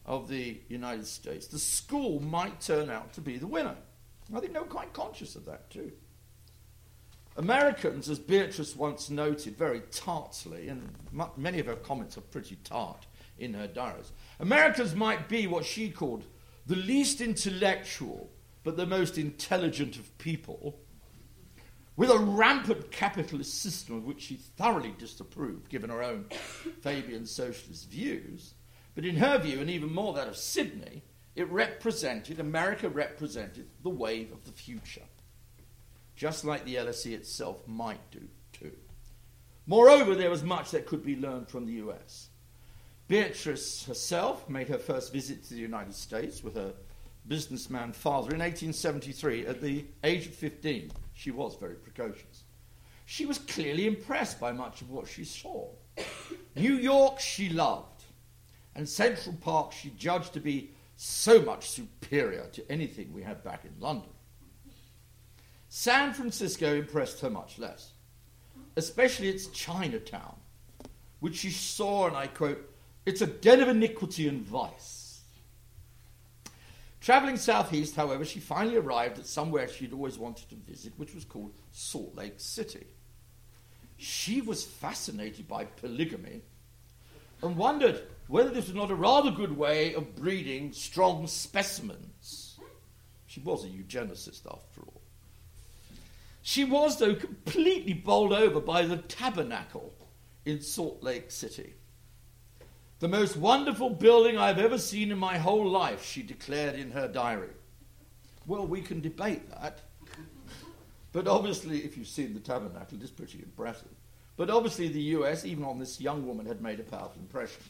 [0.07, 3.77] of the United States, the school might turn out to be the winner.
[4.35, 5.93] I think they were quite conscious of that too.
[7.37, 10.89] Americans, as Beatrice once noted very tartly, and
[11.37, 13.07] many of her comments are pretty tart
[13.39, 16.25] in her diaries, Americans might be what she called
[16.67, 18.31] the least intellectual
[18.63, 20.81] but the most intelligent of people
[21.97, 26.25] with a rampant capitalist system of which she thoroughly disapproved, given her own
[26.81, 28.55] Fabian socialist views.
[28.95, 31.03] But in her view, and even more that of Sidney,
[31.35, 35.03] it represented, America represented the wave of the future,
[36.15, 38.21] just like the LSE itself might do
[38.53, 38.77] too.
[39.67, 42.29] Moreover, there was much that could be learned from the US.
[43.09, 46.73] Beatrice herself made her first visit to the United States with her
[47.27, 50.91] businessman father in 1873 at the age of 15.
[51.15, 52.45] She was very precocious.
[53.07, 55.69] She was clearly impressed by much of what she saw.
[56.57, 58.03] New York she loved,
[58.75, 63.65] and Central Park she judged to be so much superior to anything we had back
[63.65, 64.11] in London.
[65.69, 67.93] San Francisco impressed her much less,
[68.77, 70.37] especially its Chinatown,
[71.21, 72.71] which she saw, and I quote,
[73.07, 75.04] it's a den of iniquity and vice
[77.05, 81.27] Travelling southeast, however, she finally arrived at somewhere she'd always wanted to visit, which was
[81.27, 82.87] called Salt Lake City.
[83.99, 86.41] She was fascinated by polygamy
[87.43, 92.59] and wondered whether this was not a rather good way of breeding strong specimens.
[93.27, 95.03] She was a eugenicist, after all.
[96.41, 99.93] She was, though, completely bowled over by the tabernacle
[100.47, 101.75] in Salt Lake City.
[103.01, 107.09] The most wonderful building I've ever seen in my whole life, she declared in her
[107.09, 107.51] diary.
[108.47, 109.81] Well, we can debate that.
[111.13, 113.89] But obviously, if you've seen the tabernacle, it is pretty impressive.
[114.37, 117.63] But obviously, the US, even on this young woman, had made a powerful impression.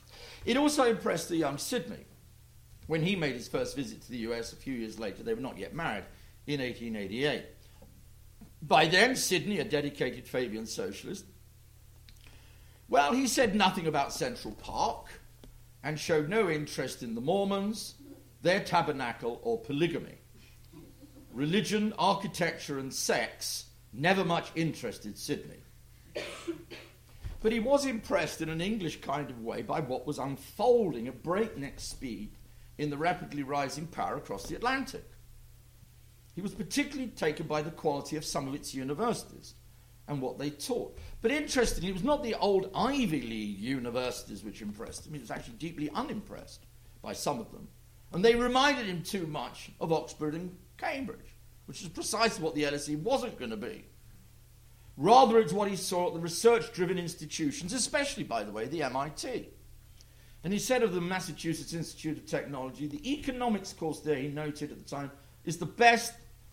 [0.44, 2.06] It also impressed the young Sidney.
[2.86, 5.40] When he made his first visit to the US a few years later, they were
[5.40, 6.04] not yet married,
[6.46, 7.44] in 1888.
[8.62, 11.26] By then, Sidney, a dedicated Fabian socialist,
[12.88, 15.06] well, he said nothing about Central Park
[15.82, 17.94] and showed no interest in the Mormons,
[18.42, 20.18] their tabernacle, or polygamy.
[21.32, 25.60] Religion, architecture, and sex never much interested Sidney.
[27.40, 31.22] But he was impressed in an English kind of way by what was unfolding at
[31.22, 32.32] breakneck speed
[32.78, 35.04] in the rapidly rising power across the Atlantic.
[36.34, 39.54] He was particularly taken by the quality of some of its universities
[40.08, 40.98] and what they taught.
[41.22, 45.14] But interestingly, it was not the old Ivy League universities which impressed him.
[45.14, 46.66] He was actually deeply unimpressed
[47.02, 47.68] by some of them.
[48.12, 51.36] And they reminded him too much of Oxford and Cambridge,
[51.66, 53.84] which is precisely what the LSE wasn't going to be.
[54.96, 58.82] Rather, it's what he saw at the research driven institutions, especially, by the way, the
[58.84, 59.48] MIT.
[60.44, 64.70] And he said of the Massachusetts Institute of Technology, the economics course there, he noted
[64.70, 65.10] at the time,
[65.44, 66.12] is the best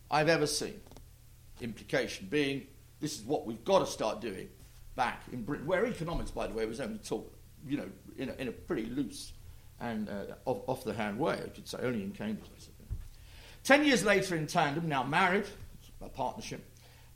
[0.10, 0.80] I've ever seen.
[1.60, 2.66] Implication being,
[3.02, 4.48] this is what we've got to start doing
[4.96, 7.32] back in Britain, where economics, by the way, was only taught,
[7.68, 9.34] you know, in a, in a pretty loose
[9.80, 12.48] and uh, off, off, the hand way, I should say, only in Cambridge.
[13.64, 15.46] Ten years later, in tandem, now married,
[16.02, 16.64] a partnership,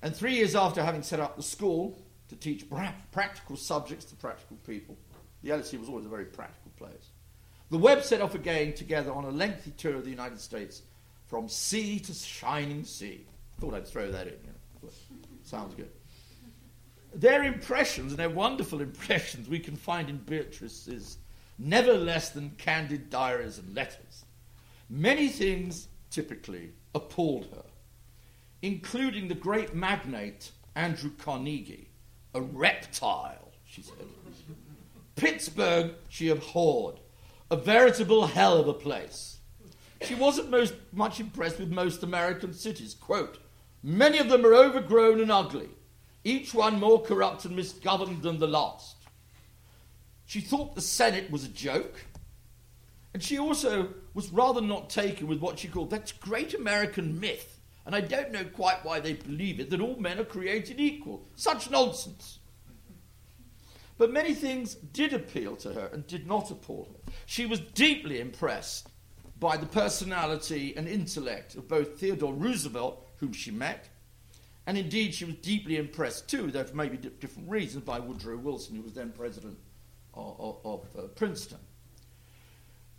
[0.01, 1.97] and three years after having set up the school
[2.29, 2.65] to teach
[3.11, 4.97] practical subjects to practical people,
[5.43, 7.09] the LSE was always a very practical place.
[7.69, 10.81] The Webbs set off again together on a lengthy tour of the United States
[11.27, 13.25] from sea to shining sea.
[13.59, 14.33] Thought I'd throw that in.
[14.33, 14.54] You know.
[15.45, 15.89] Sounds good.
[17.13, 21.17] Their impressions, and their wonderful impressions, we can find in Beatrice's
[21.57, 24.25] never less than candid diaries and letters.
[24.89, 27.63] Many things typically appalled her
[28.65, 31.89] including the great magnate Andrew Carnegie,
[32.33, 34.07] a reptile, she said.
[35.15, 36.99] Pittsburgh she abhorred,
[37.51, 39.37] a veritable hell of a place.
[40.01, 42.95] She wasn't most much impressed with most American cities.
[42.95, 43.37] Quote,
[43.87, 45.69] Many of them are overgrown and ugly,
[46.23, 48.97] each one more corrupt and misgoverned than the last.
[50.25, 52.03] She thought the Senate was a joke,
[53.13, 57.55] and she also was rather not taken with what she called that great American myth
[57.85, 61.27] and I don't know quite why they believe it, that all men are created equal.
[61.35, 62.39] Such nonsense.
[63.97, 67.13] But many things did appeal to her and did not appall her.
[67.27, 68.89] She was deeply impressed
[69.39, 73.89] by the personality and intellect of both Theodore Roosevelt, whom she met,
[74.67, 78.75] and indeed she was deeply impressed too, though for maybe different reasons, by Woodrow Wilson,
[78.75, 79.57] who was then president
[80.13, 81.59] of, of, of uh, Princeton.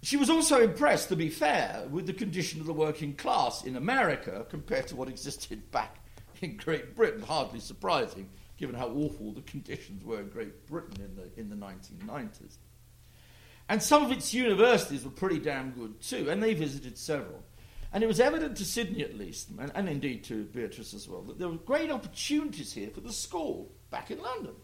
[0.02, 3.76] She was also impressed, to be fair, with the condition of the working class in
[3.76, 5.96] America compared to what existed back
[6.40, 7.22] in Great Britain.
[7.22, 11.56] Hardly surprising, given how awful the conditions were in Great Britain in the, in the
[11.56, 12.58] 1990s.
[13.68, 17.42] And some of its universities were pretty damn good too, and they visited several.
[17.92, 21.22] And it was evident to Sidney, at least, and, and indeed to Beatrice as well,
[21.22, 24.54] that there were great opportunities here for the school back in London.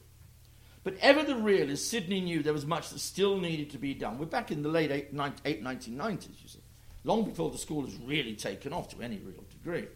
[0.84, 4.18] But ever the realist, Sidney knew there was much that still needed to be done.
[4.18, 6.58] We're back in the late eight, 1990s, you see,
[7.04, 9.86] long before the school has really taken off to any real degree.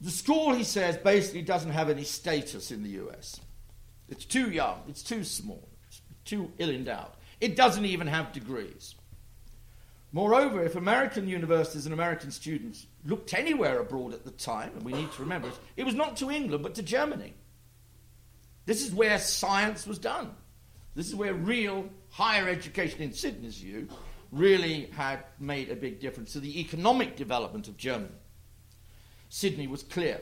[0.00, 3.40] The school, he says, basically doesn't have any status in the US.
[4.08, 7.10] It's too young, it's too small, it's too ill endowed.
[7.40, 8.94] It doesn't even have degrees.
[10.12, 14.92] Moreover, if American universities and American students looked anywhere abroad at the time, and we
[14.92, 17.34] need to remember it, it was not to England but to Germany.
[18.64, 20.34] This is where science was done.
[20.94, 23.88] This is where real higher education, in Sidney's view,
[24.32, 28.12] really had made a big difference to the economic development of Germany.
[29.28, 30.20] Sidney was clear.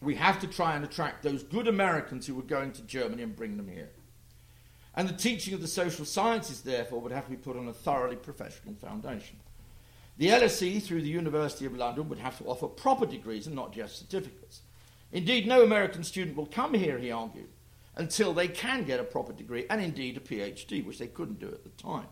[0.00, 3.36] We have to try and attract those good Americans who were going to Germany and
[3.36, 3.90] bring them here.
[4.98, 7.72] And the teaching of the social sciences, therefore, would have to be put on a
[7.72, 9.36] thoroughly professional foundation.
[10.16, 13.72] The LSE, through the University of London, would have to offer proper degrees and not
[13.72, 14.62] just certificates.
[15.12, 17.50] Indeed, no American student will come here, he argued,
[17.94, 21.46] until they can get a proper degree and indeed a PhD, which they couldn't do
[21.46, 22.08] at the time.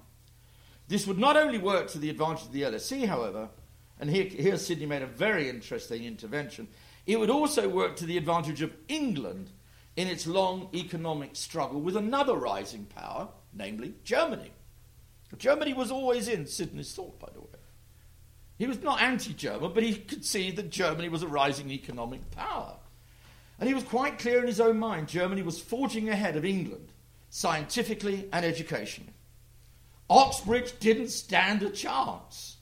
[0.87, 3.49] This would not only work to the advantage of the LSE, however,
[3.99, 6.69] and here, here Sidney made a very interesting intervention,
[7.05, 9.51] it would also work to the advantage of England
[9.97, 14.53] in its long economic struggle with another rising power, namely Germany.
[15.39, 17.47] Germany was always in Sidney's thought, by the way.
[18.59, 22.31] He was not anti German, but he could see that Germany was a rising economic
[22.31, 22.77] power.
[23.59, 26.93] And he was quite clear in his own mind Germany was forging ahead of England,
[27.29, 29.13] scientifically and educationally.
[30.09, 32.57] Oxbridge didn't stand a chance,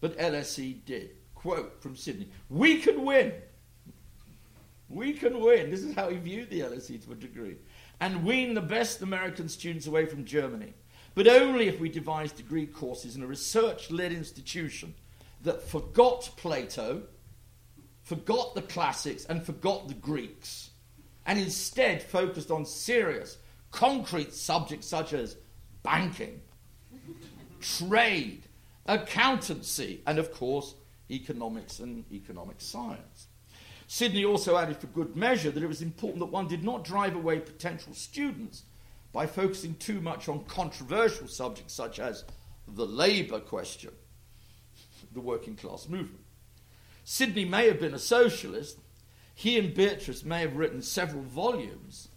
[0.00, 1.10] but LSE did.
[1.34, 3.32] Quote from Sidney We can win.
[4.88, 5.70] We can win.
[5.70, 7.56] This is how he viewed the LSE to a degree.
[8.00, 10.74] And wean the best American students away from Germany.
[11.14, 14.94] But only if we devise degree courses in a research led institution
[15.42, 17.02] that forgot Plato
[18.06, 20.70] forgot the classics and forgot the Greeks,
[21.26, 23.38] and instead focused on serious,
[23.72, 25.36] concrete subjects such as
[25.82, 26.40] banking,
[27.60, 28.44] trade,
[28.86, 30.76] accountancy, and of course,
[31.10, 33.26] economics and economic science.
[33.86, 37.14] Sidney also added for good measure that it was important that one did not drive
[37.14, 38.64] away potential students
[39.12, 42.24] by focusing too much on controversial subjects such as
[42.66, 43.92] the labour question,
[45.12, 46.24] the working class movement.
[47.04, 48.78] Sidney may have been a socialist.
[49.34, 52.08] He and Beatrice may have written several volumes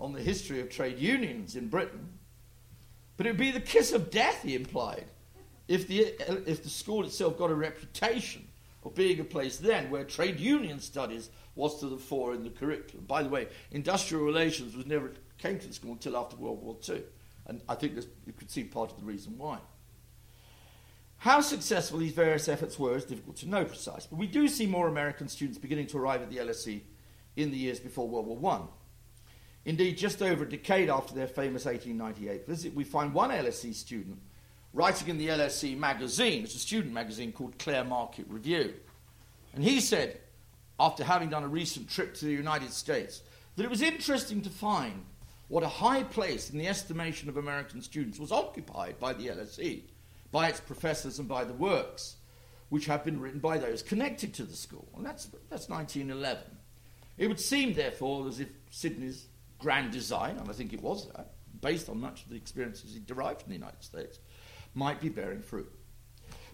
[0.00, 2.18] on the history of trade unions in Britain.
[3.16, 5.04] But it would be the kiss of death, he implied,
[5.68, 6.16] if the,
[6.50, 8.48] if the school itself got a reputation
[8.84, 12.50] of being a place then where trade union studies was to the fore in the
[12.50, 13.04] curriculum.
[13.06, 16.76] By the way, industrial relations was never came to the school until after World War
[16.88, 17.02] II,
[17.46, 19.58] and I think this, you could see part of the reason why.
[21.18, 24.66] How successful these various efforts were is difficult to know precise, but we do see
[24.66, 26.80] more American students beginning to arrive at the LSE
[27.36, 28.62] in the years before World War I.
[29.64, 34.18] Indeed, just over a decade after their famous 1898 visit, we find one LSE student
[34.72, 38.74] writing in the LSE magazine, it's a student magazine called Clare Market Review.
[39.54, 40.18] And he said,
[40.80, 43.22] after having done a recent trip to the United States,
[43.56, 45.04] that it was interesting to find
[45.48, 49.82] what a high place in the estimation of American students was occupied by the LSE,
[50.30, 52.16] by its professors and by the works,
[52.70, 54.88] which have been written by those connected to the school.
[54.96, 56.42] And that's, that's 1911.
[57.18, 59.26] It would seem, therefore, as if Sidney's
[59.58, 63.00] grand design, and I think it was that, based on much of the experiences he
[63.00, 64.18] derived from the United States,
[64.74, 65.70] might be bearing fruit.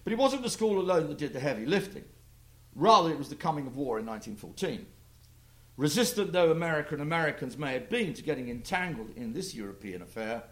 [0.03, 2.05] But it wasn't the school alone that did the heavy lifting.
[2.75, 4.85] Rather, it was the coming of war in 1914.
[5.77, 10.43] Resistant though America and Americans may have been to getting entangled in this European affair,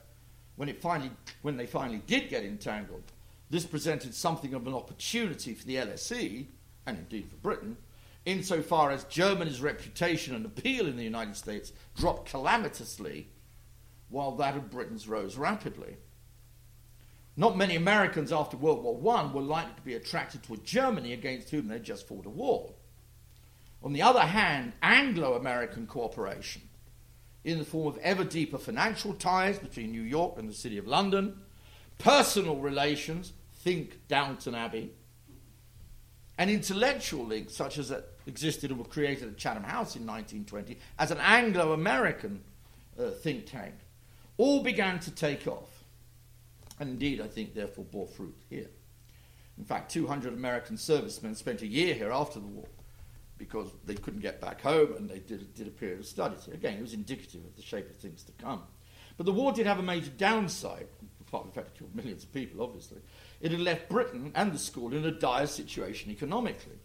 [0.56, 1.12] when, it finally,
[1.42, 3.04] when they finally did get entangled,
[3.50, 6.48] this presented something of an opportunity for the LSE,
[6.86, 7.78] and indeed for Britain,
[8.26, 13.30] insofar as Germany's reputation and appeal in the United States dropped calamitously,
[14.10, 15.98] while that of Britain's rose rapidly.
[17.40, 21.14] Not many Americans after World War I were likely to be attracted to a Germany
[21.14, 22.74] against whom they'd just fought a war.
[23.84, 26.64] On the other hand, Anglo American cooperation,
[27.44, 30.88] in the form of ever deeper financial ties between New York and the City of
[30.88, 31.40] London,
[32.00, 34.92] personal relations, think Downton Abbey,
[36.40, 40.78] and intellectual links such as that existed and were created at Chatham House in 1920
[40.98, 42.42] as an Anglo American
[43.00, 43.76] uh, think tank,
[44.38, 45.77] all began to take off
[46.80, 48.70] and indeed, I think, therefore, bore fruit here.
[49.58, 52.68] In fact, 200 American servicemen spent a year here after the war
[53.38, 56.54] because they couldn't get back home and they did, did a period of studies here.
[56.54, 58.64] Again, it was indicative of the shape of things to come.
[59.16, 60.88] But the war did have a major downside,
[61.20, 63.00] apart from the fact it killed millions of people, obviously.
[63.42, 66.80] It had left Britain and the school in a dire situation economically.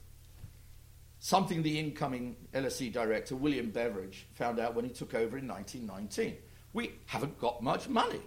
[1.19, 6.37] Something the incoming LSE director, William Beveridge, found out when he took over in 1919.
[6.73, 8.21] We haven't got much money.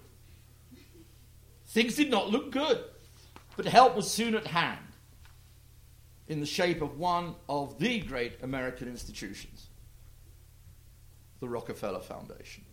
[1.67, 2.83] Things did not look good,
[3.55, 4.79] but help was soon at hand
[6.27, 9.67] in the shape of one of the great American institutions,
[11.39, 12.65] the Rockefeller Foundation.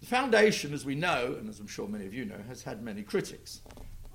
[0.00, 2.82] The foundation, as we know, and as I'm sure many of you know, has had
[2.82, 3.62] many critics,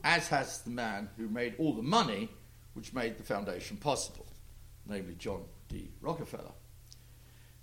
[0.04, 2.30] as has the man who made all the money
[2.74, 4.26] which made the foundation possible,
[4.88, 5.92] namely John D.
[6.02, 6.54] Rockefeller.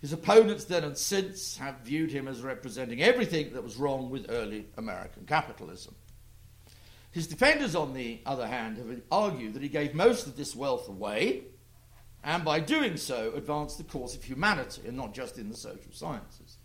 [0.01, 4.31] His opponents then and since have viewed him as representing everything that was wrong with
[4.31, 5.95] early American capitalism.
[7.11, 10.89] His defenders, on the other hand, have argued that he gave most of this wealth
[10.89, 11.45] away
[12.23, 15.93] and by doing so advanced the cause of humanity and not just in the social
[15.93, 16.59] sciences.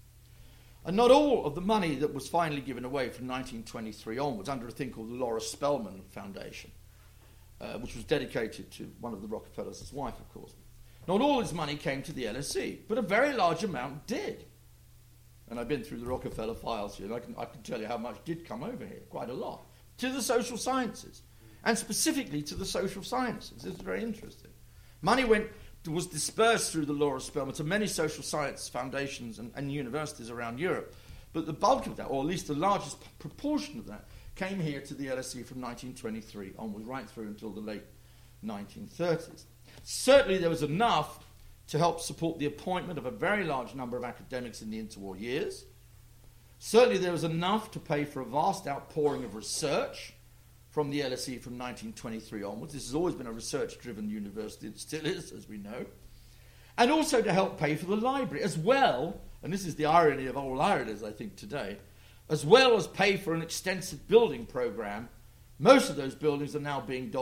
[0.85, 4.67] And not all of the money that was finally given away from 1923 onwards under
[4.67, 6.71] a thing called the Laura Spelman Foundation,
[7.61, 10.51] uh, which was dedicated to one of the Rockefellers' wife, of course,
[11.07, 14.45] not all his money came to the LSE, but a very large amount did.
[15.49, 17.87] And I've been through the Rockefeller files here, and I can, I can tell you
[17.87, 19.65] how much did come over here, quite a lot,
[19.97, 21.21] to the social sciences,
[21.63, 23.65] and specifically to the social sciences.
[23.65, 24.51] It's very interesting.
[25.01, 25.47] Money went
[25.91, 30.59] was dispersed through the Laura Spelman to many social science foundations and, and universities around
[30.59, 30.95] Europe.
[31.33, 34.79] But the bulk of that, or at least the largest proportion of that, came here
[34.81, 37.83] to the LSE from 1923 onwards, right through until the late
[38.45, 39.43] 1930s.
[39.83, 41.19] Certainly, there was enough
[41.67, 45.19] to help support the appointment of a very large number of academics in the interwar
[45.19, 45.65] years.
[46.59, 50.13] Certainly, there was enough to pay for a vast outpouring of research
[50.69, 52.73] from the LSE from 1923 onwards.
[52.73, 55.85] This has always been a research driven university, it still is, as we know.
[56.77, 60.25] And also to help pay for the library, as well, and this is the irony
[60.25, 61.77] of all ironies, I think, today,
[62.29, 65.09] as well as pay for an extensive building program
[65.59, 67.13] most of those buildings are now being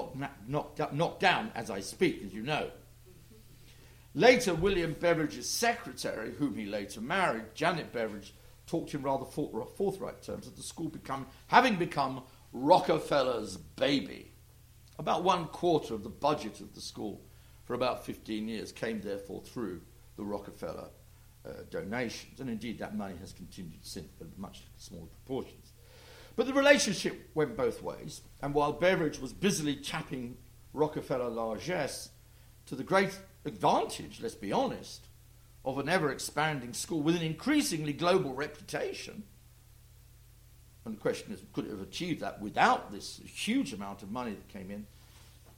[0.47, 2.69] knocked, knocked down as I speak, as you know.
[4.13, 8.34] Later, William Beveridge's secretary, whom he later married, Janet Beveridge,
[8.67, 12.23] talked in rather forthright terms of the school become, having become
[12.53, 14.32] Rockefeller's baby.
[14.99, 17.21] About one quarter of the budget of the school
[17.63, 19.82] for about 15 years came, therefore, through
[20.17, 20.89] the Rockefeller
[21.45, 22.39] uh, donations.
[22.39, 25.61] And indeed, that money has continued since, but a much smaller proportions.
[26.36, 30.38] But the relationship went both ways, and while Beveridge was busily chapping
[30.73, 32.09] Rockefeller largesse
[32.65, 35.07] to the great advantage, let's be honest,
[35.65, 39.23] of an ever expanding school with an increasingly global reputation.
[40.86, 44.32] And the question is, could it have achieved that without this huge amount of money
[44.32, 44.88] that came in?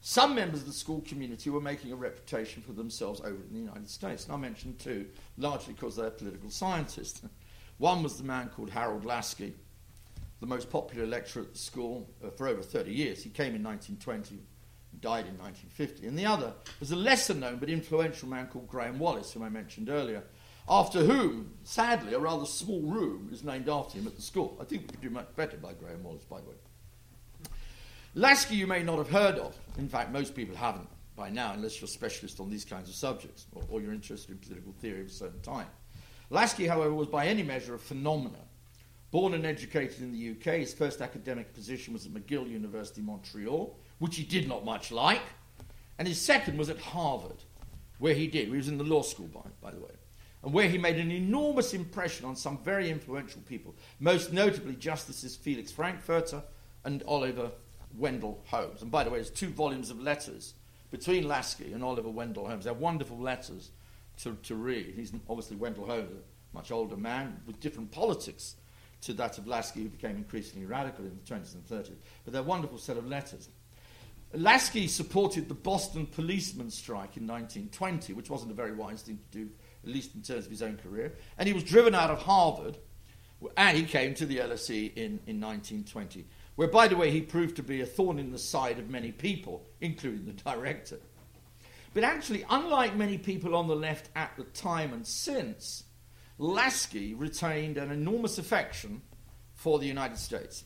[0.01, 3.59] Some members of the school community were making a reputation for themselves over in the
[3.59, 4.25] United States.
[4.25, 5.05] And I mentioned two,
[5.37, 7.21] largely because they're political scientists.
[7.77, 9.53] One was the man called Harold Laski,
[10.43, 13.23] the most popular lecturer at the school uh, for over 30 years.
[13.23, 14.43] He came in 1920
[14.91, 16.05] and died in 1950.
[16.05, 19.47] And the other was a lesser known but influential man called Graham Wallas, whom I
[19.47, 20.21] mentioned earlier,
[20.67, 24.57] after whom, sadly, a rather small room is named after him at the school.
[24.59, 26.55] I think we could do much better by Graham Wallas, by the way.
[28.13, 29.55] Laski, you may not have heard of.
[29.77, 32.95] In fact, most people haven't by now, unless you're a specialist on these kinds of
[32.95, 35.67] subjects or, or you're interested in political theory of a certain time.
[36.29, 38.45] Laski, however, was by any measure a phenomenon.
[39.13, 43.77] Born and educated in the UK, his first academic position was at McGill University, Montreal,
[43.99, 45.21] which he did not much like.
[45.99, 47.43] And his second was at Harvard,
[47.99, 48.47] where he did.
[48.47, 49.91] He was in the law school, by, by the way.
[50.41, 55.35] And where he made an enormous impression on some very influential people, most notably Justices
[55.35, 56.41] Felix Frankfurter
[56.83, 57.51] and Oliver
[57.95, 58.81] Wendell Holmes.
[58.81, 60.55] And by the way, there's two volumes of letters
[60.89, 62.63] between Laski and Oliver Wendell Holmes.
[62.63, 63.69] They're wonderful letters
[64.23, 64.95] to, to read.
[64.95, 68.55] He's obviously Wendell Holmes, a much older man with different politics
[69.05, 71.95] to that of Laski, who became increasingly radical in the 20s and 30s.
[72.23, 73.49] But they're a wonderful set of letters.
[74.33, 79.37] Laski supported the Boston policeman strike in 1920, which wasn't a very wise thing to
[79.37, 79.49] do,
[79.83, 81.13] at least in terms of his own career.
[81.37, 82.77] And he was driven out of Harvard,
[83.57, 86.25] and he came to the LSE in, in 1920,
[86.55, 89.11] where, by the way, he proved to be a thorn in the side of many
[89.11, 90.97] people, including the director.
[91.93, 95.83] But actually, unlike many people on the left at the time and since,
[96.43, 99.01] Laski retained an enormous affection
[99.53, 100.65] for the United States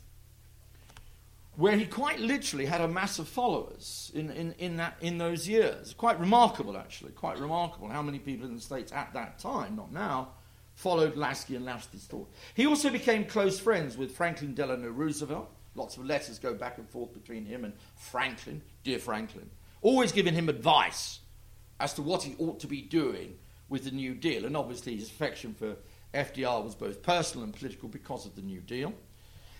[1.55, 5.47] where he quite literally had a mass of followers in, in, in, that, in those
[5.47, 5.93] years.
[5.93, 9.91] Quite remarkable, actually, quite remarkable how many people in the States at that time, not
[9.91, 10.29] now,
[10.73, 12.27] followed Laski and Laski's thought.
[12.55, 15.49] He also became close friends with Franklin Delano Roosevelt.
[15.75, 19.49] Lots of letters go back and forth between him and Franklin, dear Franklin,
[19.81, 21.19] always giving him advice
[21.79, 23.37] as to what he ought to be doing
[23.69, 24.45] with the New Deal.
[24.45, 25.75] And obviously, his affection for
[26.13, 28.93] FDR was both personal and political because of the New Deal.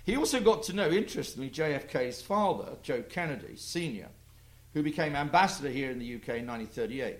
[0.05, 4.07] He also got to know, interestingly, JFK's father, Joe Kennedy, Sr.,
[4.73, 7.17] who became ambassador here in the UK in 1938.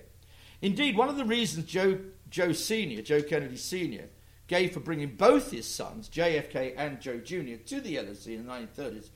[0.62, 1.98] Indeed, one of the reasons Joe,
[2.30, 4.04] Joe Sr., Joe Kennedy Sr.,
[4.46, 8.52] gave for bringing both his sons, JFK and Joe Jr., to the LSE in the
[8.52, 9.10] 1930s,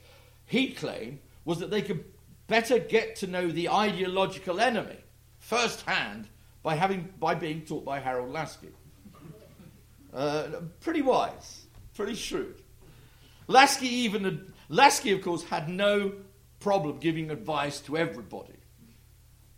[0.45, 2.05] he claimed, was that they could
[2.47, 4.97] better get to know the ideological enemy
[5.39, 6.27] firsthand
[6.63, 8.69] by, having, by being taught by Harold Laski.
[10.13, 12.61] Uh, pretty wise, pretty shrewd.
[13.47, 16.13] Laski, even Laski, of course, had no
[16.59, 18.53] problem giving advice to everybody.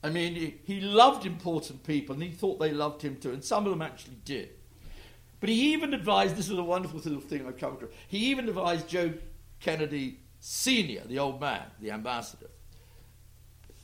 [0.04, 3.44] I mean, he, he loved important people, and he thought they loved him too, and
[3.44, 4.50] some of them actually did.
[5.40, 6.36] But he even advised.
[6.36, 7.92] This is a wonderful little thing I've come across.
[8.08, 9.14] He even advised Joe
[9.60, 12.50] Kennedy Senior, the old man, the ambassador.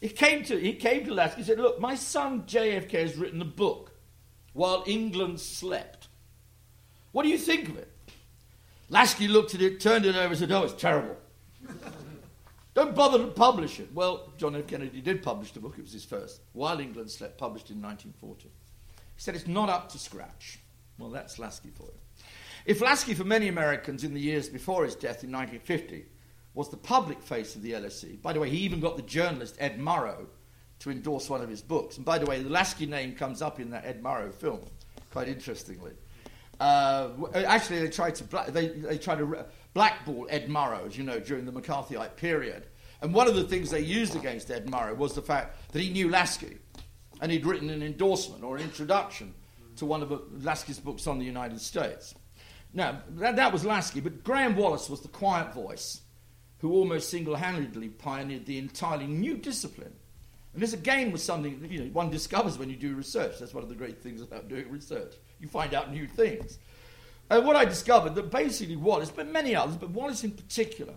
[0.01, 1.37] He came to he came to Laski.
[1.37, 3.91] He said, "Look, my son JFK has written a book
[4.53, 6.09] while England slept.
[7.13, 7.91] What do you think of it?"
[8.91, 11.15] Laski looked at it, turned it over, and said, Oh, it's terrible.
[12.73, 13.89] Don't bother to publish it.
[13.93, 14.67] Well, John F.
[14.67, 15.75] Kennedy did publish the book.
[15.77, 16.41] It was his first.
[16.51, 18.43] While England Slept, published in 1940.
[18.43, 18.49] He
[19.15, 20.59] said it's not up to scratch.
[20.97, 22.25] Well, that's Laski for you.
[22.65, 26.05] If Laski, for many Americans in the years before his death in 1950,
[26.53, 29.55] was the public face of the LSE, by the way, he even got the journalist
[29.59, 30.27] Ed Murrow
[30.79, 31.97] to endorse one of his books.
[31.97, 34.61] And by the way, the Laski name comes up in that Ed Murrow film,
[35.11, 35.93] quite interestingly.
[36.59, 41.03] Uh, actually, they tried to bla- they, they tried to blackball Ed Murrow, as you
[41.03, 42.67] know, during the McCarthyite period.
[43.01, 45.89] And one of the things they used against Ed Murrow was the fact that he
[45.89, 46.57] knew Laski,
[47.21, 49.33] and he'd written an endorsement or an introduction
[49.77, 50.11] to one of
[50.43, 52.13] Laski's books on the United States.
[52.73, 56.01] Now, that, that was Laski, but Graham Wallas was the quiet voice
[56.61, 59.93] who almost single-handedly pioneered the entirely new discipline.
[60.53, 63.39] And this again was something that you know, one discovers when you do research.
[63.39, 66.59] That's one of the great things about doing research you find out new things.
[67.29, 70.93] And what I discovered that basically Wallas, but many others, but Wallas in particular,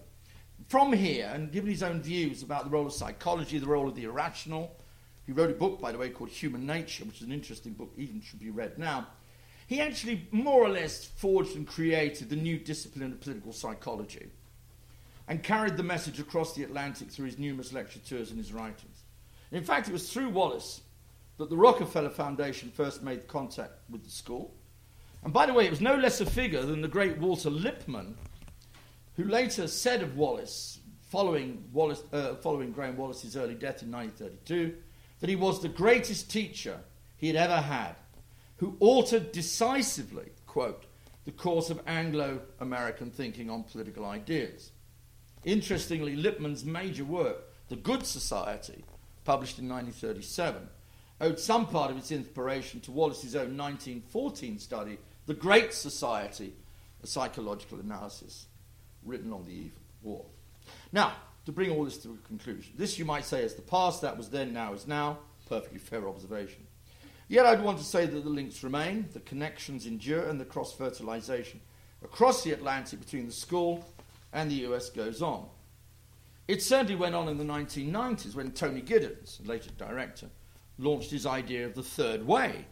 [0.68, 3.94] from here and given his own views about the role of psychology, the role of
[3.94, 4.76] the irrational,
[5.26, 7.92] he wrote a book, by the way, called Human Nature, which is an interesting book,
[7.96, 9.06] even should be read now.
[9.66, 14.26] He actually more or less forged and created the new discipline of political psychology.
[15.26, 19.04] And carried the message across the Atlantic through his numerous lecture tours and his writings.
[19.52, 20.82] In fact, it was through Wallas
[21.38, 24.54] that the Rockefeller Foundation first made contact with the school.
[25.22, 28.16] And by the way, it was no less a figure than the great Walter Lippmann,
[29.16, 34.76] who later said of Wallas, following, Wallas, uh, following Graham Wallas's early death in 1932,
[35.20, 36.78] that he was the greatest teacher
[37.16, 37.94] he had ever had,
[38.56, 40.84] who altered decisively, quote,
[41.24, 44.72] the course of Anglo American thinking on political ideas.
[45.44, 48.84] Interestingly, Lippmann's major work, The Good Society,
[49.24, 50.68] published in 1937,
[51.20, 56.54] owed some part of its inspiration to Wallas's own 1914 study, The Great Society,
[57.02, 58.46] a psychological analysis,
[59.04, 60.24] written on the eve of war.
[60.92, 61.12] Now,
[61.44, 64.16] to bring all this to a conclusion, this you might say is the past, that
[64.16, 65.18] was then, now is now.
[65.46, 66.66] Perfectly fair observation.
[67.28, 70.72] Yet I'd want to say that the links remain, the connections endure, and the cross
[70.72, 71.60] fertilization
[72.02, 73.84] across the Atlantic between the school
[74.34, 75.46] and the US goes on.
[76.46, 80.28] It certainly went on in the 1990s when Tony Giddens, later director,
[80.76, 82.66] launched his idea of the third way,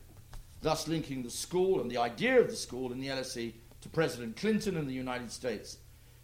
[0.60, 4.36] thus linking the school and the idea of the school in the LSE to President
[4.36, 5.78] Clinton and the United States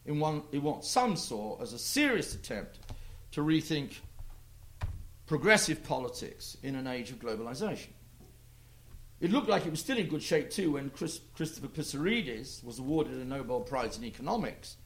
[0.04, 2.80] in, one, in what some saw as a serious attempt
[3.30, 3.94] to rethink
[5.26, 7.88] progressive politics in an age of globalization.
[9.20, 12.78] It looked like it was still in good shape too when Chris, Christopher Pissarides was
[12.78, 14.76] awarded a Nobel Prize in Economics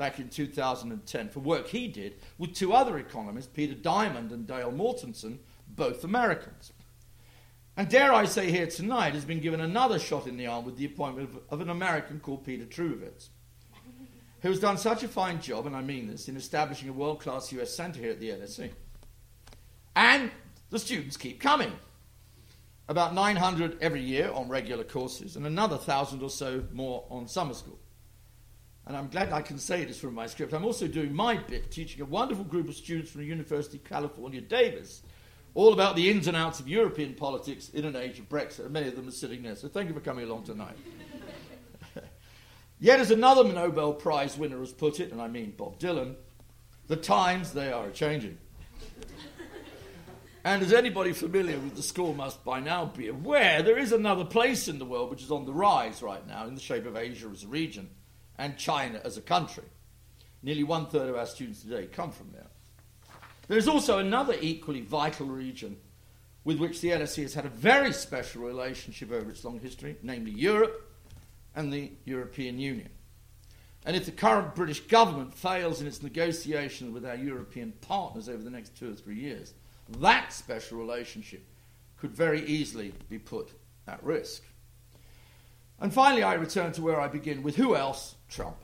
[0.00, 4.72] back in 2010 for work he did with two other economists, Peter Diamond and Dale
[4.72, 5.36] Mortenson,
[5.68, 6.72] both Americans.
[7.76, 10.78] And dare I say here tonight, has been given another shot in the arm with
[10.78, 13.28] the appointment of, of an American called Peter Trubowitz,
[14.40, 17.20] who has done such a fine job, and I mean this, in establishing a world
[17.20, 18.70] class US centre here at the LSE.
[19.94, 20.30] And
[20.70, 21.72] the students keep coming.
[22.88, 27.52] About 900 every year on regular courses, and another thousand or so more on summer
[27.52, 27.78] school.
[28.90, 30.52] And I'm glad I can say this from my script.
[30.52, 33.84] I'm also doing my bit, teaching a wonderful group of students from the University of
[33.84, 35.02] California, Davis,
[35.54, 38.64] all about the ins and outs of European politics in an age of Brexit.
[38.64, 39.54] And many of them are sitting there.
[39.54, 40.76] So thank you for coming along tonight.
[42.80, 46.16] Yet, as another Nobel Prize winner has put it, and I mean Bob Dylan,
[46.88, 48.38] the times they are changing.
[50.44, 54.24] and as anybody familiar with the school must by now be aware, there is another
[54.24, 56.96] place in the world which is on the rise right now in the shape of
[56.96, 57.88] Asia as a region
[58.40, 59.64] and China as a country.
[60.42, 62.46] Nearly one third of our students today come from there.
[63.48, 65.76] There is also another equally vital region
[66.42, 70.30] with which the LSE has had a very special relationship over its long history, namely
[70.30, 70.90] Europe
[71.54, 72.88] and the European Union.
[73.84, 78.42] And if the current British government fails in its negotiations with our European partners over
[78.42, 79.52] the next two or three years,
[79.98, 81.44] that special relationship
[81.98, 83.50] could very easily be put
[83.86, 84.42] at risk.
[85.78, 88.14] And finally, I return to where I begin with who else?
[88.30, 88.56] Trump.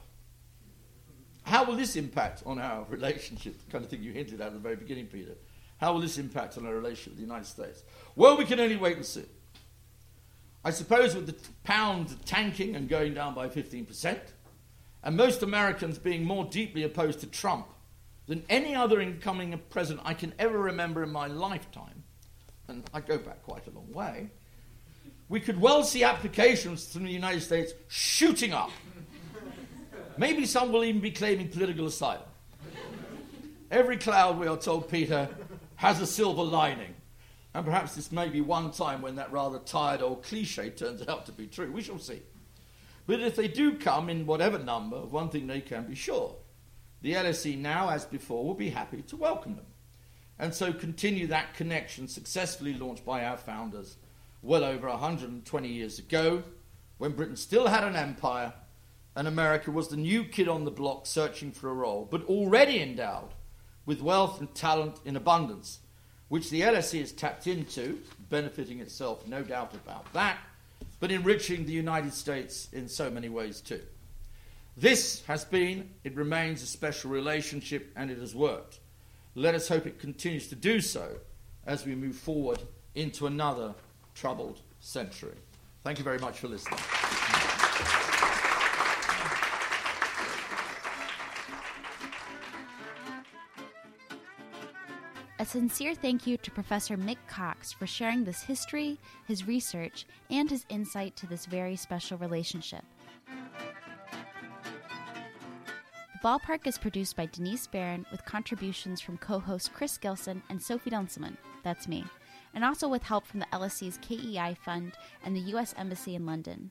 [1.43, 3.59] How will this impact on our relationship?
[3.65, 5.37] The kind of thing you hinted at at the very beginning, Peter.
[5.79, 7.83] How will this impact on our relationship with the United States?
[8.15, 9.27] Well, we can only wait and see.
[10.65, 14.19] I suppose with the pound tanking and going down by 15%,
[15.05, 17.69] and most Americans being more deeply opposed to Trump
[18.27, 22.03] than any other incoming president I can ever remember in my lifetime,
[22.67, 24.31] and I go back quite a long way,
[25.29, 28.71] we could well see applications from the United States shooting up
[30.19, 32.23] Maybe some will even be claiming political asylum.
[33.71, 35.29] Every cloud, we are told, Peter,
[35.77, 36.95] has a silver lining.
[37.55, 41.27] And perhaps this may be one time when that rather tired old cliche turns out
[41.27, 41.71] to be true.
[41.73, 42.23] We shall see.
[43.07, 46.37] But if they do come in whatever number, one thing they can be sure
[47.03, 49.67] the LSE now, as before, will be happy to welcome them.
[50.39, 53.97] And so continue that connection successfully launched by our founders
[54.43, 56.43] well over 120 years ago,
[56.99, 58.53] when Britain still had an empire
[59.17, 62.81] and America was the new kid on the block searching for a role, but already
[62.83, 63.31] endowed
[63.87, 65.81] with wealth and talent in abundance,
[66.29, 67.99] which the LSE has tapped into,
[68.29, 70.39] benefiting itself, no doubt about that,
[71.01, 73.81] but enriching the United States in so many ways too.
[74.77, 78.81] This has been, it remains a special relationship, and it has worked.
[79.35, 81.17] Let us hope it continues to do so
[81.67, 82.61] as we move forward
[82.95, 83.75] into another
[84.15, 85.37] troubled century.
[85.83, 86.81] Thank you very much for listening.
[95.47, 100.67] Sincere thank you to Professor Mick Cox for sharing this history, his research, and his
[100.69, 102.85] insight to this very special relationship.
[106.13, 110.61] The Ballpark is produced by Denise Barron with contributions from co hosts Chris Gilson and
[110.61, 112.05] Sophie Dunselman, that's me,
[112.55, 114.93] and also with help from the LSE's KEI Fund
[115.25, 115.75] and the U.S.
[115.79, 116.71] Embassy in London.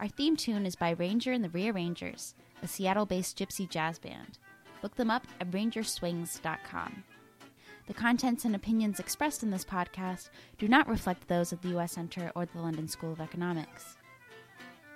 [0.00, 4.38] Our theme tune is by Ranger and the Rearrangers, a Seattle based gypsy jazz band.
[4.82, 7.04] Look them up at rangerswings.com.
[7.86, 11.92] The contents and opinions expressed in this podcast do not reflect those of the U.S.
[11.92, 13.96] Center or the London School of Economics.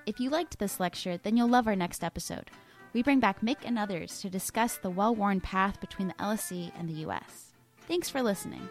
[0.06, 2.50] If you liked this lecture, then you'll love our next episode.
[2.92, 6.72] We bring back Mick and others to discuss the well worn path between the LSE
[6.76, 7.52] and the U.S.
[7.86, 8.68] Thanks for listening.